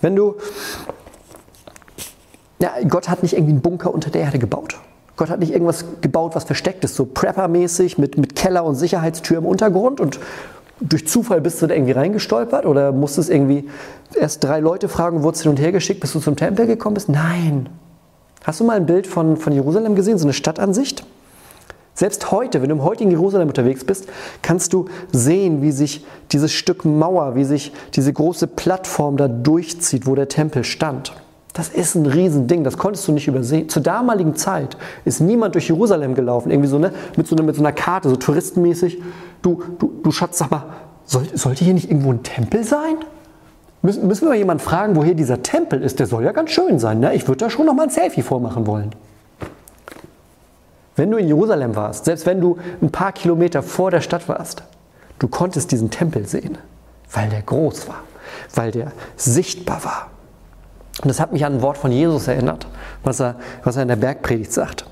Wenn 0.00 0.16
du 0.16 0.34
ja, 2.64 2.72
Gott 2.88 3.10
hat 3.10 3.22
nicht 3.22 3.34
irgendwie 3.34 3.52
einen 3.52 3.60
Bunker 3.60 3.92
unter 3.92 4.08
der 4.08 4.22
Erde 4.22 4.38
gebaut. 4.38 4.78
Gott 5.16 5.28
hat 5.28 5.40
nicht 5.40 5.52
irgendwas 5.52 5.84
gebaut, 6.00 6.34
was 6.34 6.44
versteckt 6.44 6.82
ist, 6.82 6.94
so 6.94 7.04
Prepper-mäßig 7.04 8.00
mit, 8.00 8.16
mit 8.16 8.34
Keller 8.34 8.64
und 8.64 8.74
Sicherheitstür 8.74 9.36
im 9.36 9.44
Untergrund 9.44 10.00
und 10.00 10.18
durch 10.80 11.06
Zufall 11.06 11.42
bist 11.42 11.60
du 11.60 11.66
da 11.66 11.74
irgendwie 11.74 11.92
reingestolpert 11.92 12.64
oder 12.64 12.90
musstest 12.90 13.28
irgendwie 13.28 13.68
erst 14.18 14.42
drei 14.42 14.60
Leute 14.60 14.88
fragen, 14.88 15.22
wurdest 15.22 15.42
hin 15.42 15.50
und 15.50 15.60
her 15.60 15.72
geschickt, 15.72 16.00
bis 16.00 16.14
du 16.14 16.20
zum 16.20 16.36
Tempel 16.36 16.66
gekommen 16.66 16.94
bist? 16.94 17.10
Nein. 17.10 17.68
Hast 18.44 18.60
du 18.60 18.64
mal 18.64 18.76
ein 18.76 18.86
Bild 18.86 19.06
von, 19.06 19.36
von 19.36 19.52
Jerusalem 19.52 19.94
gesehen, 19.94 20.16
so 20.16 20.24
eine 20.24 20.32
Stadtansicht? 20.32 21.04
Selbst 21.94 22.32
heute, 22.32 22.62
wenn 22.62 22.70
du 22.70 22.74
im 22.76 22.82
heutigen 22.82 23.10
Jerusalem 23.10 23.48
unterwegs 23.48 23.84
bist, 23.84 24.08
kannst 24.40 24.72
du 24.72 24.86
sehen, 25.12 25.60
wie 25.60 25.70
sich 25.70 26.04
dieses 26.32 26.50
Stück 26.50 26.84
Mauer, 26.84 27.36
wie 27.36 27.44
sich 27.44 27.72
diese 27.92 28.12
große 28.12 28.48
Plattform 28.48 29.18
da 29.18 29.28
durchzieht, 29.28 30.06
wo 30.06 30.14
der 30.14 30.28
Tempel 30.28 30.64
stand. 30.64 31.12
Das 31.54 31.68
ist 31.68 31.94
ein 31.94 32.04
Riesending, 32.04 32.64
das 32.64 32.76
konntest 32.76 33.06
du 33.06 33.12
nicht 33.12 33.28
übersehen. 33.28 33.68
Zur 33.68 33.80
damaligen 33.80 34.34
Zeit 34.34 34.76
ist 35.04 35.20
niemand 35.20 35.54
durch 35.54 35.68
Jerusalem 35.68 36.16
gelaufen, 36.16 36.50
irgendwie 36.50 36.68
so, 36.68 36.80
ne, 36.80 36.92
mit, 37.16 37.28
so, 37.28 37.36
ne, 37.36 37.44
mit 37.44 37.54
so 37.54 37.62
einer 37.62 37.72
Karte, 37.72 38.08
so 38.08 38.16
touristenmäßig. 38.16 39.00
Du, 39.40 39.62
du, 39.78 39.92
du 40.02 40.10
Schatz, 40.10 40.38
sag 40.38 40.50
mal, 40.50 40.64
soll, 41.04 41.24
sollte 41.34 41.64
hier 41.64 41.74
nicht 41.74 41.88
irgendwo 41.88 42.10
ein 42.10 42.24
Tempel 42.24 42.64
sein? 42.64 42.96
Müssen, 43.82 44.06
müssen 44.08 44.22
wir 44.22 44.30
mal 44.30 44.38
jemanden 44.38 44.64
fragen, 44.64 44.96
wo 44.96 45.04
hier 45.04 45.14
dieser 45.14 45.44
Tempel 45.44 45.80
ist? 45.80 46.00
Der 46.00 46.08
soll 46.08 46.24
ja 46.24 46.32
ganz 46.32 46.50
schön 46.50 46.80
sein, 46.80 46.98
ne? 46.98 47.14
Ich 47.14 47.28
würde 47.28 47.44
da 47.44 47.50
schon 47.50 47.66
noch 47.66 47.74
mal 47.74 47.84
ein 47.84 47.90
Selfie 47.90 48.22
vormachen 48.22 48.66
wollen. 48.66 48.90
Wenn 50.96 51.10
du 51.12 51.18
in 51.18 51.28
Jerusalem 51.28 51.76
warst, 51.76 52.06
selbst 52.06 52.26
wenn 52.26 52.40
du 52.40 52.58
ein 52.82 52.90
paar 52.90 53.12
Kilometer 53.12 53.62
vor 53.62 53.92
der 53.92 54.00
Stadt 54.00 54.28
warst, 54.28 54.64
du 55.20 55.28
konntest 55.28 55.70
diesen 55.70 55.90
Tempel 55.90 56.26
sehen, 56.26 56.58
weil 57.12 57.28
der 57.28 57.42
groß 57.42 57.86
war, 57.86 58.02
weil 58.56 58.72
der 58.72 58.90
sichtbar 59.16 59.84
war. 59.84 60.10
Und 61.04 61.08
das 61.08 61.20
hat 61.20 61.32
mich 61.32 61.44
an 61.44 61.56
ein 61.56 61.62
Wort 61.62 61.76
von 61.76 61.92
Jesus 61.92 62.28
erinnert, 62.28 62.66
was 63.02 63.20
er, 63.20 63.36
was 63.62 63.76
er 63.76 63.82
in 63.82 63.88
der 63.88 63.96
Bergpredigt 63.96 64.54
sagt. 64.54 64.86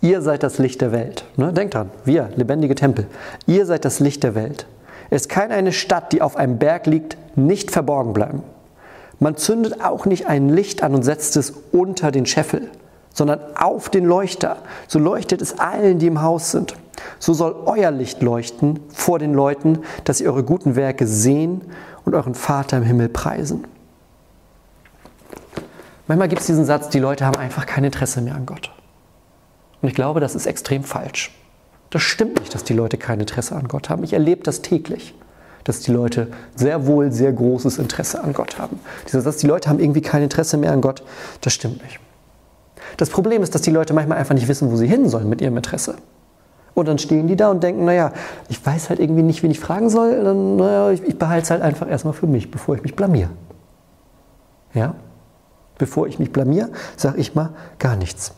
Ihr 0.00 0.22
seid 0.22 0.42
das 0.42 0.56
Licht 0.56 0.80
der 0.80 0.92
Welt. 0.92 1.26
Ne? 1.36 1.52
Denkt 1.52 1.74
dran, 1.74 1.90
wir, 2.06 2.30
lebendige 2.36 2.74
Tempel. 2.74 3.06
Ihr 3.46 3.66
seid 3.66 3.84
das 3.84 4.00
Licht 4.00 4.22
der 4.22 4.34
Welt. 4.34 4.66
Es 5.10 5.28
kann 5.28 5.50
eine 5.50 5.72
Stadt, 5.72 6.14
die 6.14 6.22
auf 6.22 6.36
einem 6.36 6.56
Berg 6.56 6.86
liegt, 6.86 7.18
nicht 7.36 7.70
verborgen 7.70 8.14
bleiben. 8.14 8.42
Man 9.20 9.36
zündet 9.36 9.84
auch 9.84 10.06
nicht 10.06 10.26
ein 10.26 10.48
Licht 10.48 10.82
an 10.82 10.94
und 10.94 11.02
setzt 11.02 11.36
es 11.36 11.52
unter 11.70 12.10
den 12.10 12.24
Scheffel, 12.24 12.70
sondern 13.12 13.40
auf 13.56 13.90
den 13.90 14.06
Leuchter. 14.06 14.56
So 14.88 14.98
leuchtet 14.98 15.42
es 15.42 15.58
allen, 15.58 15.98
die 15.98 16.06
im 16.06 16.22
Haus 16.22 16.50
sind. 16.50 16.76
So 17.18 17.34
soll 17.34 17.54
euer 17.66 17.90
Licht 17.90 18.22
leuchten 18.22 18.80
vor 18.88 19.18
den 19.18 19.34
Leuten, 19.34 19.80
dass 20.04 20.16
sie 20.18 20.28
eure 20.28 20.44
guten 20.44 20.76
Werke 20.76 21.06
sehen 21.06 21.60
und 22.06 22.14
euren 22.14 22.34
Vater 22.34 22.78
im 22.78 22.84
Himmel 22.84 23.10
preisen. 23.10 23.64
Manchmal 26.06 26.28
gibt 26.28 26.40
es 26.40 26.46
diesen 26.46 26.64
Satz, 26.64 26.88
die 26.88 26.98
Leute 26.98 27.26
haben 27.26 27.36
einfach 27.36 27.66
kein 27.66 27.84
Interesse 27.84 28.20
mehr 28.20 28.34
an 28.34 28.46
Gott. 28.46 28.70
Und 29.82 29.88
ich 29.88 29.94
glaube, 29.94 30.20
das 30.20 30.34
ist 30.34 30.46
extrem 30.46 30.84
falsch. 30.84 31.32
Das 31.90 32.02
stimmt 32.02 32.40
nicht, 32.40 32.54
dass 32.54 32.64
die 32.64 32.74
Leute 32.74 32.96
kein 32.96 33.20
Interesse 33.20 33.56
an 33.56 33.68
Gott 33.68 33.88
haben. 33.88 34.04
Ich 34.04 34.12
erlebe 34.12 34.42
das 34.42 34.62
täglich, 34.62 35.14
dass 35.64 35.80
die 35.80 35.92
Leute 35.92 36.28
sehr 36.54 36.86
wohl 36.86 37.12
sehr 37.12 37.32
großes 37.32 37.78
Interesse 37.78 38.22
an 38.22 38.32
Gott 38.32 38.58
haben. 38.58 38.80
Dieser 39.06 39.20
Satz, 39.20 39.38
die 39.38 39.46
Leute 39.46 39.68
haben 39.68 39.80
irgendwie 39.80 40.00
kein 40.00 40.22
Interesse 40.22 40.56
mehr 40.56 40.72
an 40.72 40.80
Gott, 40.80 41.02
das 41.40 41.52
stimmt 41.52 41.82
nicht. 41.82 41.98
Das 42.96 43.10
Problem 43.10 43.42
ist, 43.42 43.54
dass 43.54 43.62
die 43.62 43.70
Leute 43.70 43.92
manchmal 43.92 44.18
einfach 44.18 44.34
nicht 44.34 44.48
wissen, 44.48 44.70
wo 44.70 44.76
sie 44.76 44.86
hin 44.86 45.08
sollen 45.08 45.28
mit 45.28 45.40
ihrem 45.40 45.56
Interesse. 45.56 45.96
Und 46.74 46.88
dann 46.88 46.98
stehen 46.98 47.26
die 47.26 47.36
da 47.36 47.50
und 47.50 47.62
denken, 47.62 47.84
naja, 47.84 48.12
ich 48.48 48.64
weiß 48.64 48.90
halt 48.90 49.00
irgendwie 49.00 49.22
nicht, 49.22 49.42
wen 49.42 49.50
ich 49.50 49.58
fragen 49.58 49.88
soll, 49.88 50.22
dann, 50.22 50.56
naja, 50.56 50.90
ich, 50.90 51.02
ich 51.02 51.18
behalte 51.18 51.44
es 51.44 51.50
halt 51.50 51.62
einfach 51.62 51.88
erstmal 51.88 52.14
für 52.14 52.26
mich, 52.26 52.50
bevor 52.50 52.74
ich 52.76 52.82
mich 52.82 52.94
blamier. 52.94 53.30
Ja? 54.74 54.94
Bevor 55.78 56.06
ich 56.06 56.18
mich 56.18 56.32
blamier, 56.32 56.70
sage 56.96 57.18
ich 57.18 57.34
mal 57.34 57.50
gar 57.78 57.96
nichts. 57.96 58.32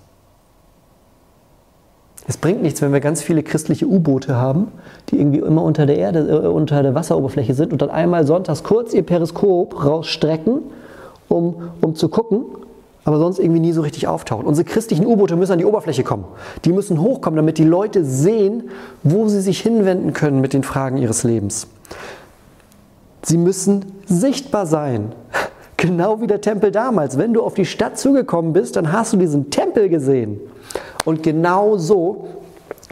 Es 2.26 2.36
bringt 2.36 2.60
nichts, 2.60 2.82
wenn 2.82 2.92
wir 2.92 3.00
ganz 3.00 3.22
viele 3.22 3.42
christliche 3.42 3.86
U-Boote 3.86 4.36
haben, 4.36 4.68
die 5.08 5.18
irgendwie 5.18 5.38
immer 5.38 5.62
unter 5.62 5.86
der 5.86 5.96
Erde, 5.96 6.28
äh, 6.28 6.46
unter 6.46 6.82
der 6.82 6.94
Wasseroberfläche 6.94 7.54
sind 7.54 7.72
und 7.72 7.80
dann 7.80 7.88
einmal 7.88 8.26
sonntags 8.26 8.62
kurz 8.62 8.92
ihr 8.92 9.02
Periskop 9.02 9.82
rausstrecken, 9.82 10.60
um, 11.28 11.70
um 11.80 11.94
zu 11.94 12.10
gucken, 12.10 12.44
aber 13.04 13.18
sonst 13.18 13.38
irgendwie 13.38 13.60
nie 13.60 13.72
so 13.72 13.80
richtig 13.80 14.06
auftauchen. 14.06 14.44
Unsere 14.44 14.66
christlichen 14.66 15.06
U-Boote 15.06 15.36
müssen 15.36 15.52
an 15.52 15.58
die 15.58 15.64
Oberfläche 15.64 16.04
kommen. 16.04 16.26
Die 16.66 16.72
müssen 16.74 17.00
hochkommen, 17.00 17.36
damit 17.36 17.56
die 17.56 17.64
Leute 17.64 18.04
sehen, 18.04 18.64
wo 19.02 19.28
sie 19.28 19.40
sich 19.40 19.60
hinwenden 19.60 20.12
können 20.12 20.42
mit 20.42 20.52
den 20.52 20.64
Fragen 20.64 20.98
ihres 20.98 21.24
Lebens. 21.24 21.68
Sie 23.22 23.38
müssen 23.38 23.86
sichtbar 24.04 24.66
sein. 24.66 25.12
Genau 25.78 26.20
wie 26.20 26.26
der 26.26 26.40
Tempel 26.40 26.72
damals. 26.72 27.18
Wenn 27.18 27.32
du 27.32 27.42
auf 27.42 27.54
die 27.54 27.64
Stadt 27.64 27.98
zugekommen 27.98 28.52
bist, 28.52 28.74
dann 28.74 28.92
hast 28.92 29.12
du 29.12 29.16
diesen 29.16 29.50
Tempel 29.50 29.88
gesehen. 29.88 30.40
Und 31.04 31.22
genau 31.22 31.78
so 31.78 32.26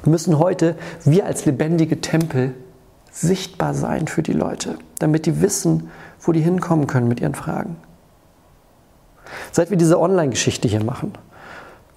müssen 0.04 0.38
heute 0.38 0.76
wir 1.04 1.26
als 1.26 1.44
lebendige 1.46 2.00
Tempel 2.00 2.54
sichtbar 3.10 3.74
sein 3.74 4.06
für 4.06 4.22
die 4.22 4.32
Leute, 4.32 4.78
damit 5.00 5.26
die 5.26 5.42
wissen, 5.42 5.90
wo 6.20 6.30
die 6.30 6.40
hinkommen 6.40 6.86
können 6.86 7.08
mit 7.08 7.20
ihren 7.20 7.34
Fragen. 7.34 7.76
Seit 9.50 9.70
wir 9.70 9.76
diese 9.76 9.98
Online-Geschichte 9.98 10.68
hier 10.68 10.84
machen, 10.84 11.12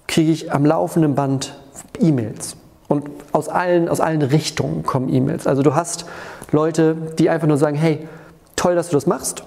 kriege 0.08 0.32
ich 0.32 0.52
am 0.52 0.66
laufenden 0.66 1.14
Band 1.14 1.56
E-Mails. 2.00 2.56
Und 2.88 3.08
aus 3.30 3.48
allen, 3.48 3.88
aus 3.88 4.00
allen 4.00 4.22
Richtungen 4.22 4.82
kommen 4.82 5.08
E-Mails. 5.08 5.46
Also 5.46 5.62
du 5.62 5.76
hast 5.76 6.06
Leute, 6.50 6.96
die 7.20 7.30
einfach 7.30 7.46
nur 7.46 7.58
sagen, 7.58 7.76
hey, 7.76 8.08
toll, 8.56 8.74
dass 8.74 8.88
du 8.88 8.96
das 8.96 9.06
machst 9.06 9.44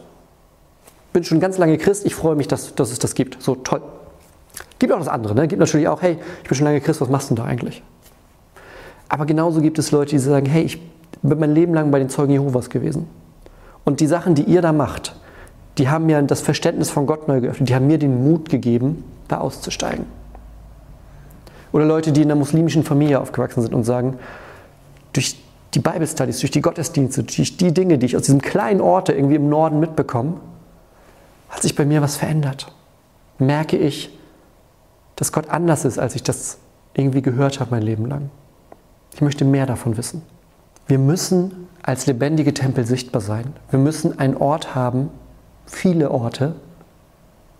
bin 1.13 1.23
schon 1.23 1.39
ganz 1.39 1.58
lange 1.58 1.78
Christ, 1.78 2.06
ich 2.06 2.15
freue 2.15 2.36
mich, 2.36 2.47
dass, 2.47 2.76
dass 2.76 2.91
es 2.91 2.99
das 2.99 3.15
gibt. 3.15 3.41
So 3.41 3.56
toll. 3.56 3.82
Gibt 4.80 4.91
auch 4.91 4.99
das 4.99 5.08
andere, 5.08 5.36
ne? 5.36 5.47
Gibt 5.47 5.60
natürlich 5.60 5.88
auch, 5.88 6.02
hey, 6.02 6.17
ich 6.41 6.49
bin 6.49 6.58
schon 6.58 6.65
lange 6.65 6.82
Christ, 6.82 6.99
was 6.99 7.10
machst 7.10 7.30
du 7.30 7.36
denn 7.36 7.43
da 7.43 7.49
eigentlich? 7.49 7.82
Aber 9.08 9.26
genauso 9.26 9.62
gibt 9.62 9.80
es 9.80 9.91
Leute, 9.91 10.12
die 10.12 10.19
sagen, 10.19 10.45
hey, 10.45 10.63
ich 10.63 10.82
bin 11.21 11.39
mein 11.39 11.54
Leben 11.54 11.73
lang 11.73 11.91
bei 11.91 11.99
den 11.99 12.10
Zeugen 12.10 12.34
Jehovas 12.34 12.69
gewesen. 12.69 13.08
Und 13.86 13.99
die 13.99 14.08
Sachen, 14.08 14.36
die 14.36 14.43
ihr 14.43 14.62
da 14.62 14.73
macht, 14.73 15.15
die 15.78 15.89
haben 15.89 16.06
mir 16.06 16.21
das 16.23 16.41
Verständnis 16.41 16.89
von 16.89 17.06
Gott 17.06 17.28
neu 17.28 17.41
geöffnet, 17.41 17.69
die 17.69 17.76
haben 17.76 17.88
mir 17.88 17.97
den 17.97 18.23
Mut 18.23 18.49
gegeben, 18.49 19.04
da 19.28 19.38
auszusteigen. 19.38 20.06
Oder 21.71 21.86
Leute, 21.86 22.12
die 22.12 22.21
in 22.21 22.32
einer 22.32 22.39
muslimischen 22.39 22.84
Familie 22.84 23.19
aufgewachsen 23.19 23.62
sind 23.62 23.73
und 23.73 23.84
sagen, 23.84 24.17
durch 25.12 25.38
die 25.73 25.80
Bible 25.80 26.08
Studies, 26.08 26.39
durch 26.39 26.52
die 26.52 26.62
Gottesdienste, 26.62 27.23
durch 27.23 27.58
die 27.58 27.73
Dinge, 27.73 27.97
die 27.97 28.06
ich 28.06 28.15
aus 28.15 28.23
diesem 28.23 28.41
kleinen 28.41 28.82
Ort 28.82 29.10
irgendwie 29.10 29.36
im 29.36 29.49
Norden 29.49 29.80
mitbekomme, 29.80 30.36
hat 31.53 31.61
sich 31.61 31.75
bei 31.75 31.85
mir 31.85 32.01
was 32.01 32.17
verändert. 32.17 32.73
Merke 33.37 33.77
ich, 33.77 34.17
dass 35.15 35.31
Gott 35.31 35.49
anders 35.49 35.85
ist, 35.85 35.99
als 35.99 36.15
ich 36.15 36.23
das 36.23 36.57
irgendwie 36.95 37.21
gehört 37.21 37.59
habe 37.59 37.71
mein 37.71 37.83
Leben 37.83 38.07
lang. 38.07 38.31
Ich 39.13 39.21
möchte 39.21 39.45
mehr 39.45 39.67
davon 39.67 39.95
wissen. 39.95 40.23
Wir 40.87 40.97
müssen 40.97 41.67
als 41.83 42.07
lebendige 42.07 42.55
Tempel 42.55 42.85
sichtbar 42.85 43.21
sein. 43.21 43.53
Wir 43.69 43.77
müssen 43.77 44.17
einen 44.17 44.35
Ort 44.35 44.73
haben, 44.73 45.11
viele 45.67 46.09
Orte, 46.09 46.55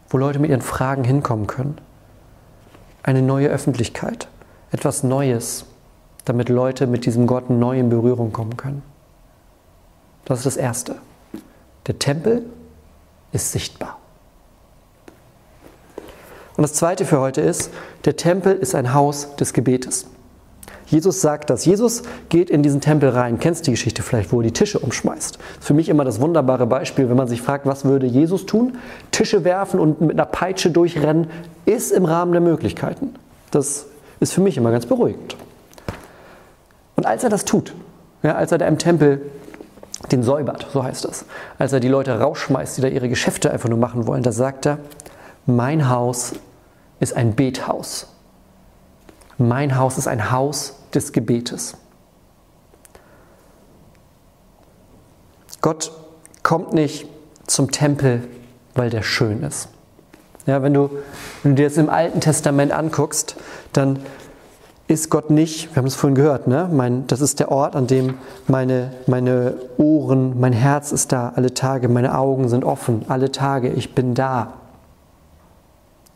wo 0.10 0.18
Leute 0.18 0.40
mit 0.40 0.50
ihren 0.50 0.62
Fragen 0.62 1.04
hinkommen 1.04 1.46
können. 1.46 1.78
Eine 3.04 3.22
neue 3.22 3.50
Öffentlichkeit, 3.50 4.28
etwas 4.72 5.04
Neues, 5.04 5.66
damit 6.26 6.50
Leute 6.50 6.88
mit 6.88 7.06
diesem 7.06 7.28
Gott 7.28 7.52
neu 7.52 7.78
in 7.78 7.90
Berührung 7.90 8.32
kommen 8.32 8.58
können. 8.58 8.82
Das 10.26 10.40
ist 10.40 10.46
das 10.46 10.58
Erste. 10.58 10.96
Der 11.86 12.00
Tempel 12.00 12.44
ist 13.34 13.52
sichtbar. 13.52 14.00
Und 16.56 16.62
das 16.62 16.74
Zweite 16.74 17.06
für 17.06 17.20
heute 17.20 17.42
ist, 17.42 17.72
der 18.06 18.16
Tempel 18.16 18.54
ist 18.54 18.76
ein 18.76 18.94
Haus 18.94 19.36
des 19.36 19.54
Gebetes. 19.54 20.06
Jesus 20.86 21.22
sagt 21.22 21.50
das. 21.50 21.66
Jesus 21.66 22.04
geht 22.30 22.52
in 22.52 22.62
diesen 22.62 22.80
Tempel 22.80 23.10
rein. 23.10 23.40
Kennst 23.40 23.66
die 23.66 23.72
Geschichte 23.72 24.04
vielleicht, 24.04 24.32
wo 24.32 24.42
er 24.42 24.44
die 24.44 24.52
Tische 24.52 24.78
umschmeißt? 24.78 25.40
Für 25.60 25.74
mich 25.74 25.90
immer 25.90 26.06
das 26.06 26.22
wunderbare 26.22 26.68
Beispiel, 26.68 27.10
wenn 27.10 27.18
man 27.18 27.28
sich 27.28 27.42
fragt, 27.42 27.66
was 27.66 27.86
würde 27.86 28.06
Jesus 28.06 28.46
tun? 28.46 28.78
Tische 29.10 29.44
werfen 29.44 29.80
und 29.80 30.02
mit 30.02 30.12
einer 30.12 30.28
Peitsche 30.28 30.70
durchrennen, 30.70 31.28
ist 31.66 31.92
im 31.92 32.06
Rahmen 32.06 32.32
der 32.32 32.42
Möglichkeiten. 32.42 33.16
Das 33.50 33.88
ist 34.20 34.34
für 34.34 34.42
mich 34.42 34.56
immer 34.58 34.72
ganz 34.72 34.86
beruhigend. 34.86 35.36
Und 36.96 37.08
als 37.08 37.24
er 37.24 37.30
das 37.30 37.46
tut, 37.46 37.74
ja, 38.22 38.36
als 38.36 38.52
er 38.52 38.60
da 38.60 38.68
im 38.68 38.78
Tempel 38.78 39.22
den 40.12 40.24
säubert, 40.24 40.68
so 40.74 40.84
heißt 40.84 41.06
das. 41.06 41.26
Als 41.58 41.74
er 41.74 41.80
die 41.80 41.88
Leute 41.88 42.20
rausschmeißt, 42.20 42.78
die 42.78 42.82
da 42.82 42.88
ihre 42.88 43.10
Geschäfte 43.10 43.52
einfach 43.52 43.70
nur 43.70 43.78
machen 43.78 44.08
wollen, 44.08 44.24
da 44.24 44.32
sagt 44.32 44.66
er, 44.66 44.80
mein 45.46 45.90
Haus 45.90 46.34
ist 47.00 47.16
ein 47.16 47.36
Bethaus. 47.36 48.08
Mein 49.38 49.78
Haus 49.78 49.98
ist 49.98 50.08
ein 50.08 50.32
Haus 50.32 50.76
des 50.94 51.12
Gebetes. 51.12 51.76
Gott 55.62 55.92
kommt 56.44 56.74
nicht 56.74 57.08
zum 57.48 57.72
Tempel, 57.72 58.28
weil 58.76 58.90
der 58.90 59.02
schön 59.02 59.44
ist. 59.44 59.70
Ja, 60.46 60.62
wenn, 60.62 60.74
du, 60.74 60.90
wenn 61.42 61.56
du 61.56 61.62
dir 61.62 61.70
das 61.70 61.78
im 61.78 61.90
Alten 61.90 62.20
Testament 62.20 62.74
anguckst, 62.74 63.38
dann 63.72 64.00
ist 64.94 65.10
Gott 65.10 65.30
nicht, 65.30 65.72
wir 65.72 65.78
haben 65.78 65.88
es 65.88 65.96
vorhin 65.96 66.16
gehört, 66.16 66.48
ne? 66.48 66.70
Mein, 66.72 67.06
das 67.08 67.22
ist 67.22 67.40
der 67.40 67.52
Ort, 67.52 67.76
an 67.76 67.88
dem 67.88 68.16
meine, 68.48 68.92
meine 69.08 69.56
Ohren, 69.78 70.40
mein 70.40 70.54
Herz 70.54 70.92
ist 70.92 71.12
da 71.12 71.34
alle 71.36 71.54
Tage, 71.54 71.90
meine 71.90 72.18
Augen 72.18 72.48
sind 72.50 72.64
offen, 72.64 73.06
alle 73.08 73.32
Tage, 73.32 73.70
ich 73.70 73.94
bin 73.96 74.14
da. 74.14 74.54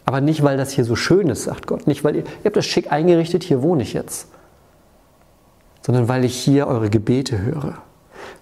Aber 0.05 0.21
nicht, 0.21 0.41
weil 0.41 0.55
das 0.55 0.71
hier 0.71 0.85
so 0.85 0.95
schön 0.95 1.27
ist, 1.27 1.43
sagt 1.43 1.67
Gott. 1.67 1.85
Nicht, 1.85 2.05
weil 2.05 2.15
ihr, 2.15 2.23
ihr 2.23 2.45
habt 2.45 2.55
das 2.55 2.65
schick 2.65 2.93
eingerichtet, 2.93 3.43
hier 3.43 3.61
wohne 3.61 3.83
ich 3.83 3.91
jetzt. 3.91 4.29
Sondern 5.81 6.07
weil 6.07 6.23
ich 6.23 6.37
hier 6.37 6.67
eure 6.67 6.89
Gebete 6.89 7.41
höre. 7.41 7.79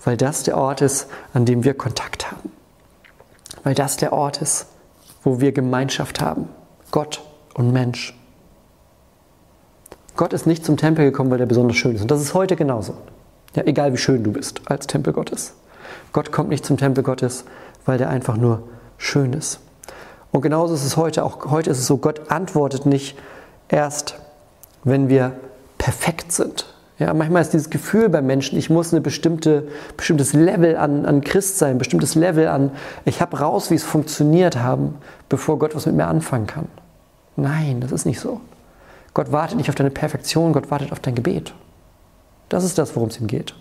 Weil 0.03 0.15
das 0.15 0.43
der 0.43 0.57
Ort 0.57 0.81
ist, 0.81 1.07
an 1.33 1.45
dem 1.45 1.63
wir 1.63 1.73
Kontakt 1.73 2.31
haben. 2.31 2.51
Weil 3.63 3.73
das 3.73 3.97
der 3.97 4.13
Ort 4.13 4.43
ist, 4.43 4.67
wo 5.23 5.39
wir 5.39 5.53
Gemeinschaft 5.53 6.21
haben. 6.21 6.49
Gott 6.91 7.23
und 7.55 7.73
Mensch. 7.73 8.15
Gott 10.15 10.33
ist 10.33 10.47
nicht 10.47 10.65
zum 10.65 10.77
Tempel 10.77 11.05
gekommen, 11.05 11.29
weil 11.31 11.39
er 11.39 11.45
besonders 11.45 11.77
schön 11.77 11.95
ist. 11.95 12.01
Und 12.01 12.11
das 12.11 12.21
ist 12.21 12.33
heute 12.33 12.55
genauso. 12.55 12.95
Ja, 13.55 13.63
egal 13.65 13.93
wie 13.93 13.97
schön 13.97 14.23
du 14.23 14.31
bist 14.31 14.61
als 14.65 14.87
Tempel 14.87 15.13
Gottes. 15.13 15.53
Gott 16.13 16.31
kommt 16.31 16.49
nicht 16.49 16.65
zum 16.65 16.77
Tempel 16.77 17.03
Gottes, 17.03 17.45
weil 17.85 17.97
der 17.97 18.09
einfach 18.09 18.37
nur 18.37 18.63
schön 18.97 19.33
ist. 19.33 19.59
Und 20.31 20.41
genauso 20.41 20.73
ist 20.73 20.85
es 20.85 20.97
heute. 20.97 21.23
Auch 21.23 21.45
heute 21.51 21.69
ist 21.69 21.79
es 21.79 21.87
so, 21.87 21.97
Gott 21.97 22.31
antwortet 22.31 22.85
nicht 22.85 23.17
erst, 23.67 24.15
wenn 24.83 25.09
wir 25.09 25.33
perfekt 25.77 26.31
sind. 26.31 26.65
Ja, 26.97 27.13
manchmal 27.13 27.41
ist 27.41 27.51
dieses 27.51 27.69
Gefühl 27.69 28.07
bei 28.07 28.21
Menschen, 28.21 28.57
ich 28.57 28.69
muss 28.69 28.93
ein 28.93 29.03
bestimmte, 29.03 29.67
bestimmtes 29.97 30.31
Level 30.31 30.77
an, 30.77 31.05
an 31.05 31.21
Christ 31.21 31.57
sein, 31.57 31.71
ein 31.71 31.77
bestimmtes 31.77 32.15
Level 32.15 32.47
an, 32.47 32.71
ich 33.03 33.19
habe 33.19 33.37
raus, 33.39 33.69
wie 33.69 33.75
es 33.75 33.83
funktioniert 33.83 34.57
haben, 34.57 34.95
bevor 35.27 35.59
Gott 35.59 35.75
was 35.75 35.85
mit 35.85 35.95
mir 35.95 36.07
anfangen 36.07 36.47
kann. 36.47 36.67
Nein, 37.35 37.81
das 37.81 37.91
ist 37.91 38.05
nicht 38.05 38.21
so. 38.21 38.39
Gott 39.15 39.31
wartet 39.31 39.57
nicht 39.57 39.69
auf 39.69 39.75
deine 39.75 39.91
Perfektion, 39.91 40.53
Gott 40.53 40.69
wartet 40.69 40.91
auf 40.91 40.99
dein 40.99 41.15
Gebet. 41.15 41.53
Das 42.49 42.63
ist 42.63 42.77
das, 42.77 42.95
worum 42.95 43.09
es 43.09 43.19
ihm 43.19 43.27
geht. 43.27 43.55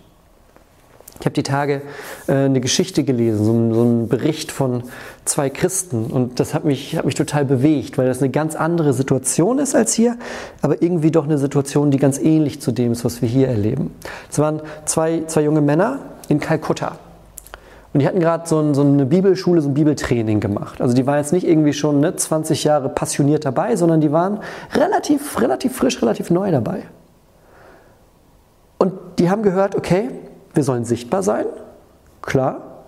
Ich 1.21 1.25
habe 1.25 1.33
die 1.33 1.43
Tage 1.43 1.81
äh, 2.27 2.33
eine 2.33 2.59
Geschichte 2.59 3.05
gelesen, 3.05 3.45
so, 3.45 3.53
ein, 3.53 3.73
so 3.73 3.81
einen 3.81 4.09
Bericht 4.09 4.51
von 4.51 4.83
zwei 5.23 5.49
Christen 5.49 6.07
und 6.07 6.41
das 6.41 6.53
hat 6.53 6.65
mich, 6.65 6.97
hat 6.97 7.05
mich 7.05 7.15
total 7.15 7.45
bewegt, 7.45 7.97
weil 7.97 8.05
das 8.05 8.21
eine 8.21 8.29
ganz 8.31 8.55
andere 8.55 8.91
Situation 8.91 9.57
ist 9.57 9.75
als 9.75 9.93
hier, 9.93 10.17
aber 10.61 10.81
irgendwie 10.81 11.09
doch 11.09 11.23
eine 11.23 11.37
Situation, 11.37 11.89
die 11.89 11.99
ganz 11.99 12.19
ähnlich 12.19 12.59
zu 12.59 12.73
dem 12.73 12.91
ist, 12.91 13.05
was 13.05 13.21
wir 13.21 13.29
hier 13.29 13.47
erleben. 13.47 13.95
Es 14.29 14.39
waren 14.39 14.61
zwei, 14.83 15.23
zwei 15.27 15.43
junge 15.43 15.61
Männer 15.61 15.99
in 16.27 16.41
Kalkutta. 16.41 16.99
Und 17.95 18.01
die 18.01 18.07
hatten 18.07 18.19
gerade 18.19 18.45
so, 18.45 18.59
ein, 18.59 18.73
so, 18.73 18.81
eine 18.81 19.05
Bibelschule, 19.05 19.61
so 19.61 19.69
ein 19.69 19.73
Bibeltraining 19.73 20.41
gemacht. 20.41 20.81
Also 20.81 20.93
die 20.93 21.07
waren 21.07 21.15
jetzt 21.15 21.31
nicht 21.31 21.47
irgendwie 21.47 21.71
schon 21.71 22.01
ne, 22.01 22.13
20 22.13 22.65
Jahre 22.65 22.89
passioniert 22.89 23.45
dabei, 23.45 23.77
sondern 23.77 24.01
die 24.01 24.11
waren 24.11 24.41
relativ, 24.73 25.39
relativ 25.39 25.77
frisch, 25.77 26.01
relativ 26.01 26.29
neu 26.29 26.51
dabei. 26.51 26.81
Und 28.79 28.91
die 29.17 29.29
haben 29.29 29.43
gehört, 29.43 29.75
okay, 29.75 30.09
wir 30.53 30.63
sollen 30.65 30.83
sichtbar 30.83 31.23
sein, 31.23 31.45
klar, 32.21 32.83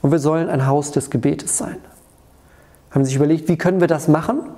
und 0.00 0.12
wir 0.12 0.18
sollen 0.18 0.48
ein 0.48 0.66
Haus 0.66 0.92
des 0.92 1.10
Gebetes 1.10 1.58
sein. 1.58 1.76
Haben 2.90 3.04
sich 3.04 3.16
überlegt, 3.16 3.50
wie 3.50 3.58
können 3.58 3.82
wir 3.82 3.86
das 3.86 4.08
machen? 4.08 4.48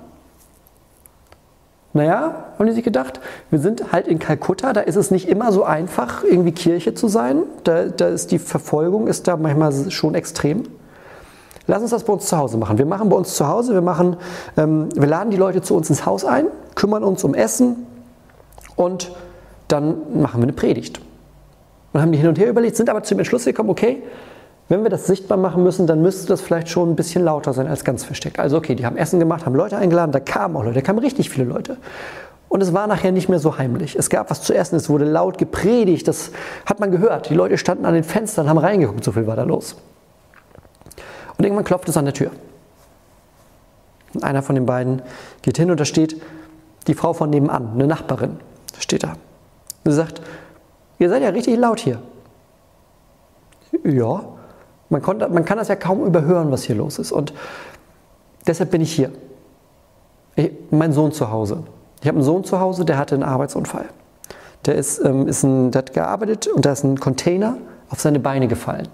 Naja, 1.92 2.44
haben 2.57 2.66
die 2.66 2.72
sich 2.72 2.85
gedacht, 2.85 3.20
wir 3.50 3.59
sind 3.59 3.92
halt 3.92 4.07
in 4.07 4.20
Kalkutta, 4.20 4.72
da 4.72 4.81
ist 4.81 4.94
es 4.94 5.11
nicht 5.11 5.29
immer 5.29 5.50
so 5.50 5.64
einfach, 5.64 6.22
irgendwie 6.22 6.53
Kirche 6.53 6.94
zu 6.94 7.09
sein. 7.09 7.42
Da, 7.64 7.87
da 7.87 8.09
ist 8.09 8.31
die 8.31 8.38
Verfolgung 8.38 9.09
ist 9.09 9.26
da 9.26 9.37
manchmal 9.37 9.90
schon 9.90 10.14
extrem. 10.14 10.62
Lass 11.66 11.83
uns 11.83 11.90
das 11.90 12.05
bei 12.05 12.12
uns 12.12 12.26
zu 12.26 12.37
Hause 12.37 12.59
machen. 12.59 12.79
Wir 12.79 12.87
machen 12.87 13.09
bei 13.09 13.16
uns 13.16 13.35
zu 13.35 13.46
Hause, 13.48 13.74
wir, 13.74 13.81
machen, 13.81 14.16
ähm, 14.57 14.88
wir 14.94 15.07
laden 15.07 15.31
die 15.31 15.37
Leute 15.37 15.62
zu 15.62 15.74
uns 15.74 15.90
ins 15.90 16.07
Haus 16.07 16.24
ein, 16.24 16.46
kümmern 16.74 17.03
uns 17.03 17.24
um 17.24 17.35
Essen 17.35 17.87
und 18.76 19.11
dann 19.68 20.20
machen 20.20 20.40
wir 20.40 20.44
eine 20.44 20.53
Predigt. 20.53 21.00
Und 21.92 22.00
haben 22.00 22.12
die 22.12 22.18
hin 22.18 22.29
und 22.29 22.38
her 22.38 22.48
überlegt, 22.48 22.76
sind 22.76 22.88
aber 22.88 23.03
zum 23.03 23.18
Entschluss 23.18 23.44
gekommen, 23.44 23.70
okay, 23.70 24.03
wenn 24.70 24.83
wir 24.83 24.90
das 24.90 25.06
sichtbar 25.06 25.37
machen 25.37 25.62
müssen, 25.62 25.87
dann 25.87 26.00
müsste 26.00 26.28
das 26.28 26.40
vielleicht 26.40 26.68
schon 26.68 26.90
ein 26.90 26.96
bisschen 26.96 27.24
lauter 27.24 27.52
sein 27.52 27.66
als 27.66 27.85
ganz 27.85 28.04
versteckt. 28.04 28.38
Also 28.38 28.56
okay, 28.56 28.74
die 28.74 28.87
haben 28.87 28.96
Essen 28.96 29.18
gemacht, 29.18 29.44
haben 29.44 29.54
Leute 29.54 29.76
eingeladen, 29.76 30.12
da 30.12 30.20
kamen 30.20 30.56
auch 30.56 30.62
Leute, 30.62 30.76
da 30.76 30.80
kamen 30.80 31.00
richtig 31.00 31.28
viele 31.28 31.44
Leute. 31.44 31.76
Und 32.48 32.62
es 32.62 32.72
war 32.72 32.87
nachher 32.87 33.12
nicht 33.12 33.28
mehr 33.28 33.38
so 33.38 33.59
heimlich. 33.59 33.96
Es 33.96 34.11
gab 34.11 34.30
was 34.30 34.42
zu 34.42 34.54
essen, 34.54 34.76
es 34.76 34.88
wurde 34.88 35.04
laut 35.04 35.38
gepredigt, 35.38 36.09
das 36.09 36.30
hat 36.66 36.80
man 36.80 36.90
gehört. 36.90 37.30
Die 37.30 37.35
Leute 37.35 37.59
standen 37.59 37.85
an 37.85 37.94
den 37.94 38.04
Fenstern, 38.04 38.48
haben 38.48 38.59
reingeguckt, 38.59 39.04
so 39.04 39.12
viel 39.12 39.26
war 39.26 39.37
da 39.37 39.42
los. 39.42 39.76
Und 41.37 41.44
irgendwann 41.44 41.64
klopft 41.64 41.88
es 41.88 41.96
an 41.96 42.06
der 42.06 42.14
Tür. 42.14 42.30
Und 44.14 44.24
einer 44.24 44.42
von 44.42 44.54
den 44.54 44.66
beiden 44.66 45.02
geht 45.42 45.59
hin 45.59 45.70
und 45.70 45.78
da 45.78 45.85
steht 45.85 46.20
die 46.87 46.94
Frau 46.94 47.12
von 47.12 47.30
nebenan, 47.30 47.72
eine 47.74 47.87
Nachbarin, 47.87 48.38
steht 48.78 49.04
da. 49.04 49.12
Und 49.85 49.90
sie 49.90 49.96
sagt, 49.96 50.20
Ihr 51.00 51.09
seid 51.09 51.22
ja 51.22 51.30
richtig 51.30 51.59
laut 51.59 51.80
hier. 51.80 52.00
Ja, 53.85 54.22
man, 54.90 55.00
konnte, 55.00 55.29
man 55.29 55.44
kann 55.44 55.59
das 55.59 55.68
ja 55.68 55.76
kaum 55.76 56.05
überhören, 56.05 56.50
was 56.50 56.64
hier 56.64 56.76
los 56.76 56.98
ist. 56.98 57.12
Und 57.12 57.33
deshalb 58.46 58.70
bin 58.70 58.83
ich 58.83 58.92
hier. 58.92 59.11
Ich, 60.37 60.50
mein 60.70 60.92
Sohn 60.92 61.12
zu 61.12 61.31
Hause. 61.31 61.62
Ich 62.03 62.09
habe 62.09 62.16
einen 62.16 62.24
Sohn 62.24 62.44
zu 62.44 62.61
Hause, 62.61 62.85
der 62.85 62.98
hatte 62.98 63.14
einen 63.14 63.24
Arbeitsunfall. 63.24 63.87
Der, 64.66 64.74
ist, 64.74 65.03
ähm, 65.05 65.26
ist 65.26 65.42
ein, 65.42 65.70
der 65.70 65.81
hat 65.81 65.92
gearbeitet 65.92 66.48
und 66.48 66.66
da 66.66 66.72
ist 66.72 66.85
ein 66.85 67.00
Container 67.00 67.57
auf 67.88 68.00
seine 68.00 68.20
Beine 68.20 68.48
gefallen. 68.48 68.88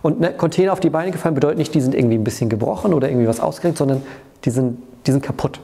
Und 0.00 0.20
ne, 0.20 0.32
Container 0.32 0.72
auf 0.72 0.80
die 0.80 0.90
Beine 0.90 1.10
gefallen 1.10 1.34
bedeutet 1.34 1.58
nicht, 1.58 1.74
die 1.74 1.80
sind 1.80 1.94
irgendwie 1.94 2.16
ein 2.16 2.24
bisschen 2.24 2.48
gebrochen 2.48 2.94
oder 2.94 3.08
irgendwie 3.08 3.28
was 3.28 3.40
ausgerenkt, 3.40 3.78
sondern 3.78 4.02
die 4.44 4.50
sind, 4.50 4.82
die 5.06 5.12
sind 5.12 5.22
kaputt. 5.22 5.60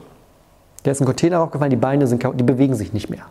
Der 0.85 0.91
ist 0.91 1.01
ein 1.01 1.05
Container 1.05 1.41
aufgefallen, 1.41 1.69
die 1.69 1.77
Beine 1.77 2.07
sind 2.07 2.19
kaputt, 2.19 2.39
die 2.39 2.43
bewegen 2.43 2.75
sich 2.75 2.93
nicht 2.93 3.09
mehr. 3.09 3.25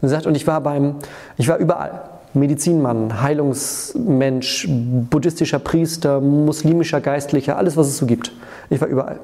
Und 0.00 0.08
sagt, 0.08 0.26
und 0.26 0.34
ich 0.34 0.46
war 0.46 0.60
beim, 0.60 0.96
ich 1.36 1.48
war 1.48 1.56
überall. 1.56 2.02
Medizinmann, 2.34 3.22
Heilungsmensch, 3.22 4.68
buddhistischer 4.68 5.58
Priester, 5.58 6.20
muslimischer 6.20 7.00
Geistlicher, 7.00 7.56
alles, 7.56 7.76
was 7.76 7.86
es 7.86 7.98
so 7.98 8.06
gibt. 8.06 8.32
Ich 8.70 8.80
war 8.80 8.88
überall. 8.88 9.20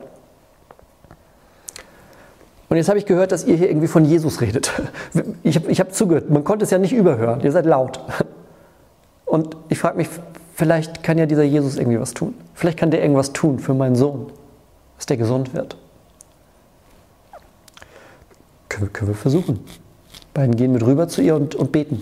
Und 2.68 2.77
jetzt 2.77 2.88
habe 2.88 2.99
ich 2.99 3.07
gehört, 3.07 3.33
dass 3.33 3.44
ihr 3.44 3.57
hier 3.57 3.68
irgendwie 3.68 3.88
von 3.88 4.05
Jesus 4.05 4.40
redet. 4.40 4.73
Ich 5.42 5.57
habe 5.57 5.70
ich 5.70 5.81
hab 5.81 5.92
zugehört. 5.92 6.31
Man 6.31 6.44
konnte 6.44 6.64
es 6.64 6.70
ja 6.70 6.79
nicht 6.79 6.92
überhören. 6.92 7.40
Ihr 7.40 7.51
seid 7.51 7.66
laut. 7.66 8.01
Und 9.25 9.57
ich 9.68 9.79
frage 9.79 9.96
mich, 9.96 10.09
vielleicht 10.55 11.03
kann 11.03 11.18
ja 11.18 11.27
dieser 11.27 11.42
Jesus 11.42 11.77
irgendwie 11.77 11.99
was 11.99 12.14
tun. 12.14 12.35
Vielleicht 12.55 12.79
kann 12.79 12.90
der 12.90 13.03
irgendwas 13.03 13.33
tun 13.33 13.59
für 13.59 13.75
meinen 13.75 13.96
Sohn, 13.96 14.31
dass 14.96 15.07
der 15.07 15.16
gesund 15.16 15.55
wird. 15.55 15.77
Können, 18.68 18.92
können 18.92 19.11
wir 19.11 19.14
versuchen. 19.16 19.61
Beiden 20.35 20.55
gehen 20.55 20.73
mit 20.73 20.85
rüber 20.85 21.09
zu 21.09 21.23
ihr 21.23 21.35
und, 21.35 21.55
und 21.57 21.73
beten. 21.73 22.01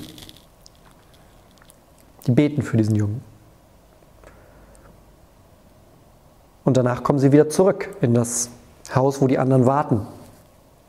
Die 2.29 2.33
beten 2.33 2.61
für 2.61 2.77
diesen 2.77 2.95
Jungen. 2.95 3.23
Und 6.63 6.77
danach 6.77 7.03
kommen 7.03 7.19
sie 7.19 7.33
wieder 7.33 7.49
zurück 7.49 7.89
in 8.03 8.13
das 8.13 8.51
Haus, 8.95 9.23
wo 9.23 9.27
die 9.27 9.39
anderen 9.39 9.65
warten. 9.65 10.07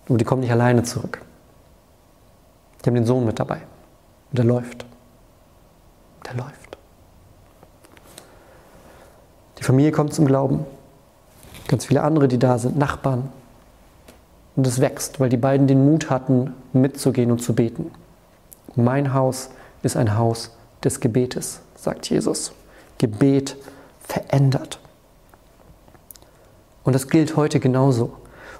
Und 0.09 0.19
die 0.19 0.25
kommen 0.25 0.41
nicht 0.41 0.51
alleine 0.51 0.83
zurück. 0.83 1.21
Die 2.83 2.89
haben 2.89 2.95
den 2.95 3.05
Sohn 3.05 3.25
mit 3.25 3.39
dabei. 3.39 3.61
Und 4.31 4.37
der 4.37 4.43
läuft. 4.43 4.85
Der 6.25 6.33
läuft. 6.33 6.77
Die 9.59 9.63
Familie 9.63 9.93
kommt 9.93 10.13
zum 10.13 10.25
Glauben. 10.25 10.65
Ganz 11.69 11.85
viele 11.85 12.03
andere, 12.03 12.27
die 12.27 12.37
da 12.37 12.57
sind, 12.57 12.77
Nachbarn, 12.77 13.31
und 14.57 14.67
es 14.67 14.81
wächst, 14.81 15.21
weil 15.21 15.29
die 15.29 15.37
beiden 15.37 15.67
den 15.67 15.85
Mut 15.85 16.09
hatten, 16.09 16.53
mitzugehen 16.73 17.31
und 17.31 17.39
zu 17.39 17.55
beten. 17.55 17.91
Mein 18.75 19.13
Haus 19.13 19.51
ist 19.83 19.95
ein 19.95 20.17
Haus 20.17 20.51
des 20.83 20.99
Gebetes, 20.99 21.61
sagt 21.75 22.09
Jesus. 22.09 22.53
Gebet 22.97 23.55
verändert. 23.99 24.79
Und 26.83 26.93
das 26.93 27.07
gilt 27.07 27.35
heute 27.35 27.59
genauso. 27.59 28.13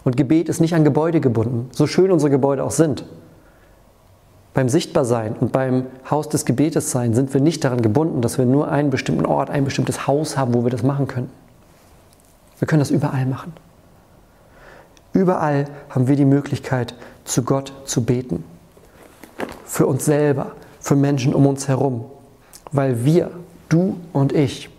Und 0.04 0.18
Gebet 0.18 0.50
ist 0.50 0.62
nicht 0.62 0.74
an 0.76 0.84
Gebäude 0.84 1.20
gebunden, 1.20 1.70
so 1.74 1.88
schön 1.88 2.12
unsere 2.12 2.30
Gebäude 2.30 2.64
auch 2.64 2.72
sind. 2.72 3.06
Beim 4.54 4.70
Sichtbarsein 4.70 5.34
und 5.34 5.52
beim 5.52 5.86
Haus 6.10 6.30
des 6.30 6.46
Gebetes 6.46 6.92
sein 6.92 7.14
sind 7.14 7.34
wir 7.34 7.42
nicht 7.42 7.64
daran 7.64 7.82
gebunden, 7.82 8.22
dass 8.22 8.38
wir 8.38 8.46
nur 8.46 8.70
einen 8.70 8.90
bestimmten 8.90 9.26
Ort, 9.26 9.50
ein 9.50 9.64
bestimmtes 9.64 10.08
Haus 10.08 10.38
haben, 10.38 10.54
wo 10.54 10.64
wir 10.64 10.72
das 10.72 10.84
machen 10.84 11.08
können. 11.08 11.30
Wir 12.58 12.68
können 12.68 12.80
das 12.80 12.92
überall 12.92 13.26
machen. 13.26 13.54
Überall 15.14 15.66
haben 15.90 16.08
wir 16.08 16.16
die 16.16 16.26
Möglichkeit, 16.26 16.94
zu 17.26 17.44
Gott 17.44 17.74
zu 17.86 18.04
beten. 18.04 18.44
Für 19.66 19.86
uns 19.86 20.06
selber, 20.06 20.54
für 20.90 20.96
Menschen 20.96 21.36
um 21.36 21.46
uns 21.46 21.68
herum, 21.68 22.06
weil 22.72 23.06
wir, 23.06 23.30
du 23.70 23.98
und 24.12 24.34
ich, 24.34 24.72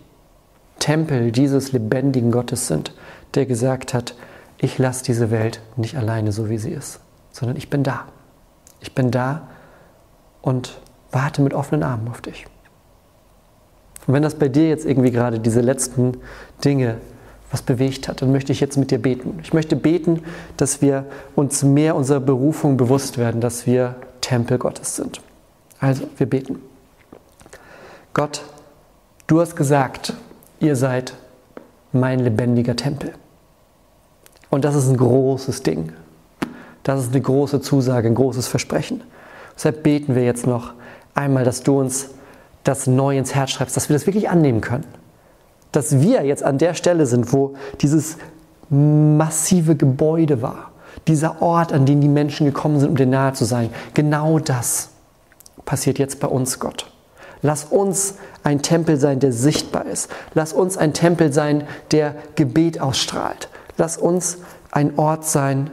Tempel 0.77 1.31
dieses 1.31 1.71
lebendigen 1.71 2.31
Gottes 2.31 2.67
sind, 2.67 2.93
der 3.33 3.45
gesagt 3.45 3.93
hat, 3.93 4.15
ich 4.57 4.77
lasse 4.77 5.05
diese 5.05 5.31
Welt 5.31 5.61
nicht 5.77 5.95
alleine 5.95 6.33
so, 6.33 6.49
wie 6.49 6.57
sie 6.57 6.71
ist, 6.71 6.99
sondern 7.31 7.55
ich 7.55 7.69
bin 7.69 7.83
da. 7.83 8.07
Ich 8.81 8.93
bin 8.93 9.09
da 9.09 9.47
und 10.41 10.81
warte 11.13 11.41
mit 11.41 11.53
offenen 11.53 11.81
Armen 11.81 12.09
auf 12.09 12.19
dich. 12.19 12.45
Und 14.05 14.13
wenn 14.13 14.21
das 14.21 14.35
bei 14.35 14.49
dir 14.49 14.67
jetzt 14.67 14.85
irgendwie 14.85 15.11
gerade 15.11 15.39
diese 15.39 15.61
letzten 15.61 16.17
Dinge 16.65 16.97
was 17.51 17.61
bewegt 17.61 18.09
hat, 18.09 18.21
dann 18.21 18.33
möchte 18.33 18.51
ich 18.51 18.59
jetzt 18.59 18.75
mit 18.75 18.91
dir 18.91 19.01
beten. 19.01 19.39
Ich 19.43 19.53
möchte 19.53 19.77
beten, 19.77 20.23
dass 20.57 20.81
wir 20.81 21.05
uns 21.37 21.63
mehr 21.63 21.95
unserer 21.95 22.19
Berufung 22.19 22.75
bewusst 22.75 23.17
werden, 23.17 23.39
dass 23.39 23.65
wir 23.65 23.95
Tempel 24.19 24.57
Gottes 24.57 24.97
sind. 24.97 25.21
Also, 25.81 26.07
wir 26.15 26.29
beten. 26.29 26.61
Gott, 28.13 28.43
du 29.25 29.41
hast 29.41 29.55
gesagt, 29.55 30.13
ihr 30.59 30.75
seid 30.75 31.15
mein 31.91 32.19
lebendiger 32.19 32.75
Tempel. 32.75 33.13
Und 34.51 34.63
das 34.63 34.75
ist 34.75 34.87
ein 34.87 34.97
großes 34.97 35.63
Ding. 35.63 35.93
Das 36.83 37.01
ist 37.01 37.13
eine 37.13 37.21
große 37.21 37.61
Zusage, 37.61 38.07
ein 38.07 38.15
großes 38.15 38.47
Versprechen. 38.47 39.01
Deshalb 39.55 39.81
beten 39.81 40.13
wir 40.13 40.23
jetzt 40.23 40.45
noch 40.45 40.73
einmal, 41.15 41.43
dass 41.43 41.63
du 41.63 41.79
uns 41.79 42.11
das 42.63 42.85
neu 42.85 43.17
ins 43.17 43.33
Herz 43.33 43.51
schreibst, 43.51 43.75
dass 43.75 43.89
wir 43.89 43.95
das 43.95 44.05
wirklich 44.05 44.29
annehmen 44.29 44.61
können. 44.61 44.85
Dass 45.71 45.99
wir 45.99 46.23
jetzt 46.25 46.43
an 46.43 46.59
der 46.59 46.75
Stelle 46.75 47.07
sind, 47.07 47.33
wo 47.33 47.55
dieses 47.81 48.17
massive 48.69 49.75
Gebäude 49.75 50.43
war, 50.43 50.71
dieser 51.07 51.41
Ort, 51.41 51.73
an 51.73 51.87
den 51.87 52.01
die 52.01 52.07
Menschen 52.07 52.45
gekommen 52.45 52.79
sind, 52.79 52.89
um 52.89 52.95
dir 52.95 53.07
nahe 53.07 53.33
zu 53.33 53.45
sein. 53.45 53.71
Genau 53.95 54.37
das 54.37 54.90
passiert 55.65 55.99
jetzt 55.99 56.19
bei 56.19 56.27
uns, 56.27 56.59
Gott. 56.59 56.91
Lass 57.41 57.65
uns 57.65 58.15
ein 58.43 58.61
Tempel 58.61 58.97
sein, 58.97 59.19
der 59.19 59.31
sichtbar 59.31 59.85
ist. 59.85 60.11
Lass 60.33 60.53
uns 60.53 60.77
ein 60.77 60.93
Tempel 60.93 61.33
sein, 61.33 61.63
der 61.91 62.15
Gebet 62.35 62.79
ausstrahlt. 62.79 63.49
Lass 63.77 63.97
uns 63.97 64.37
ein 64.71 64.97
Ort 64.97 65.25
sein, 65.25 65.71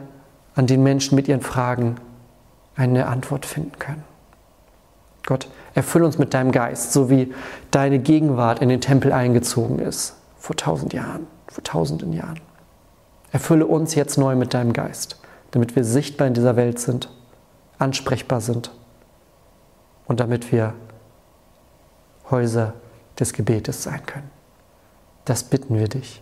an 0.55 0.67
den 0.67 0.83
Menschen 0.83 1.15
mit 1.15 1.27
ihren 1.27 1.41
Fragen 1.41 1.95
eine 2.75 3.07
Antwort 3.07 3.45
finden 3.45 3.77
können. 3.77 4.03
Gott, 5.25 5.47
erfüll 5.75 6.03
uns 6.03 6.17
mit 6.17 6.33
deinem 6.33 6.51
Geist, 6.51 6.91
so 6.91 7.09
wie 7.09 7.33
deine 7.71 7.99
Gegenwart 7.99 8.61
in 8.61 8.69
den 8.69 8.81
Tempel 8.81 9.11
eingezogen 9.11 9.79
ist, 9.79 10.15
vor 10.37 10.55
tausend 10.55 10.93
Jahren, 10.93 11.27
vor 11.47 11.63
tausenden 11.63 12.13
Jahren. 12.13 12.39
Erfülle 13.31 13.67
uns 13.67 13.93
jetzt 13.93 14.17
neu 14.17 14.35
mit 14.35 14.55
deinem 14.55 14.73
Geist, 14.73 15.19
damit 15.51 15.75
wir 15.75 15.83
sichtbar 15.83 16.27
in 16.27 16.33
dieser 16.33 16.55
Welt 16.55 16.79
sind, 16.79 17.09
ansprechbar 17.77 18.41
sind 18.41 18.71
und 20.09 20.19
damit 20.19 20.51
wir 20.51 20.73
Häuser 22.29 22.73
des 23.17 23.31
Gebetes 23.31 23.83
sein 23.83 24.05
können. 24.05 24.29
Das 25.23 25.43
bitten 25.43 25.75
wir 25.75 25.87
dich 25.87 26.21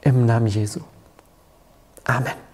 im 0.00 0.24
Namen 0.24 0.46
Jesu. 0.46 0.80
Amen. 2.04 2.45